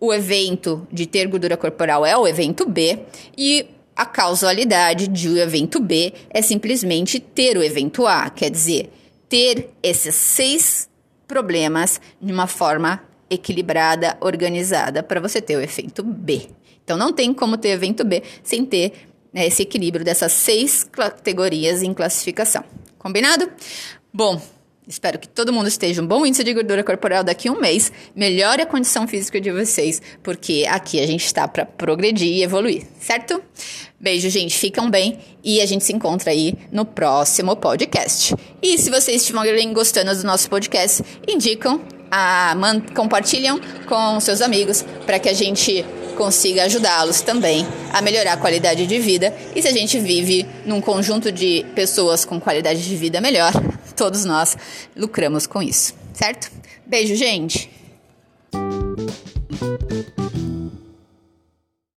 o 0.00 0.12
evento 0.12 0.86
de 0.92 1.06
ter 1.06 1.26
gordura 1.28 1.56
corporal 1.56 2.04
é 2.04 2.16
o 2.16 2.26
evento 2.26 2.68
B 2.68 2.98
e 3.36 3.73
a 3.96 4.04
causalidade 4.04 5.08
de 5.08 5.28
o 5.28 5.38
evento 5.38 5.80
B 5.80 6.12
é 6.30 6.42
simplesmente 6.42 7.20
ter 7.20 7.56
o 7.56 7.62
evento 7.62 8.06
A, 8.06 8.28
quer 8.28 8.50
dizer, 8.50 8.90
ter 9.28 9.70
esses 9.82 10.14
seis 10.14 10.88
problemas 11.26 12.00
de 12.20 12.32
uma 12.32 12.46
forma 12.46 13.02
equilibrada, 13.30 14.16
organizada, 14.20 15.02
para 15.02 15.20
você 15.20 15.40
ter 15.40 15.56
o 15.56 15.60
efeito 15.60 16.02
B. 16.02 16.48
Então 16.82 16.96
não 16.96 17.12
tem 17.12 17.32
como 17.32 17.56
ter 17.56 17.70
evento 17.70 18.04
B 18.04 18.22
sem 18.42 18.64
ter 18.64 18.92
né, 19.32 19.46
esse 19.46 19.62
equilíbrio 19.62 20.04
dessas 20.04 20.32
seis 20.32 20.84
categorias 20.84 21.82
em 21.82 21.94
classificação. 21.94 22.62
Combinado? 22.98 23.50
Bom, 24.12 24.40
Espero 24.86 25.18
que 25.18 25.26
todo 25.26 25.50
mundo 25.50 25.66
esteja 25.66 26.02
um 26.02 26.06
bom 26.06 26.26
índice 26.26 26.44
de 26.44 26.52
gordura 26.52 26.84
corporal 26.84 27.24
daqui 27.24 27.48
a 27.48 27.52
um 27.52 27.58
mês. 27.58 27.90
Melhore 28.14 28.60
a 28.60 28.66
condição 28.66 29.08
física 29.08 29.40
de 29.40 29.50
vocês, 29.50 30.02
porque 30.22 30.66
aqui 30.68 31.00
a 31.00 31.06
gente 31.06 31.24
está 31.24 31.48
para 31.48 31.64
progredir 31.64 32.28
e 32.28 32.42
evoluir, 32.42 32.82
certo? 33.00 33.42
Beijo, 33.98 34.28
gente. 34.28 34.54
Ficam 34.58 34.90
bem 34.90 35.18
e 35.42 35.62
a 35.62 35.66
gente 35.66 35.84
se 35.84 35.92
encontra 35.94 36.32
aí 36.32 36.52
no 36.70 36.84
próximo 36.84 37.56
podcast. 37.56 38.34
E 38.60 38.76
se 38.76 38.90
vocês 38.90 39.22
estiverem 39.22 39.72
gostando 39.72 40.14
do 40.14 40.22
nosso 40.26 40.50
podcast, 40.50 41.02
indicam, 41.26 41.80
a, 42.10 42.54
man, 42.54 42.80
compartilham 42.94 43.58
com 43.86 44.20
seus 44.20 44.42
amigos 44.42 44.84
para 45.06 45.18
que 45.18 45.30
a 45.30 45.34
gente 45.34 45.82
consiga 46.14 46.64
ajudá-los 46.64 47.22
também 47.22 47.66
a 47.90 48.02
melhorar 48.02 48.34
a 48.34 48.36
qualidade 48.36 48.86
de 48.86 48.98
vida. 48.98 49.34
E 49.56 49.62
se 49.62 49.68
a 49.68 49.72
gente 49.72 49.98
vive 49.98 50.46
num 50.66 50.82
conjunto 50.82 51.32
de 51.32 51.64
pessoas 51.74 52.26
com 52.26 52.38
qualidade 52.38 52.86
de 52.86 52.96
vida 52.96 53.18
melhor, 53.18 53.50
todos 53.96 54.24
nós 54.24 54.56
lucramos 54.96 55.46
com 55.46 55.62
isso, 55.62 55.94
certo? 56.12 56.50
Beijo, 56.86 57.14
gente! 57.14 57.70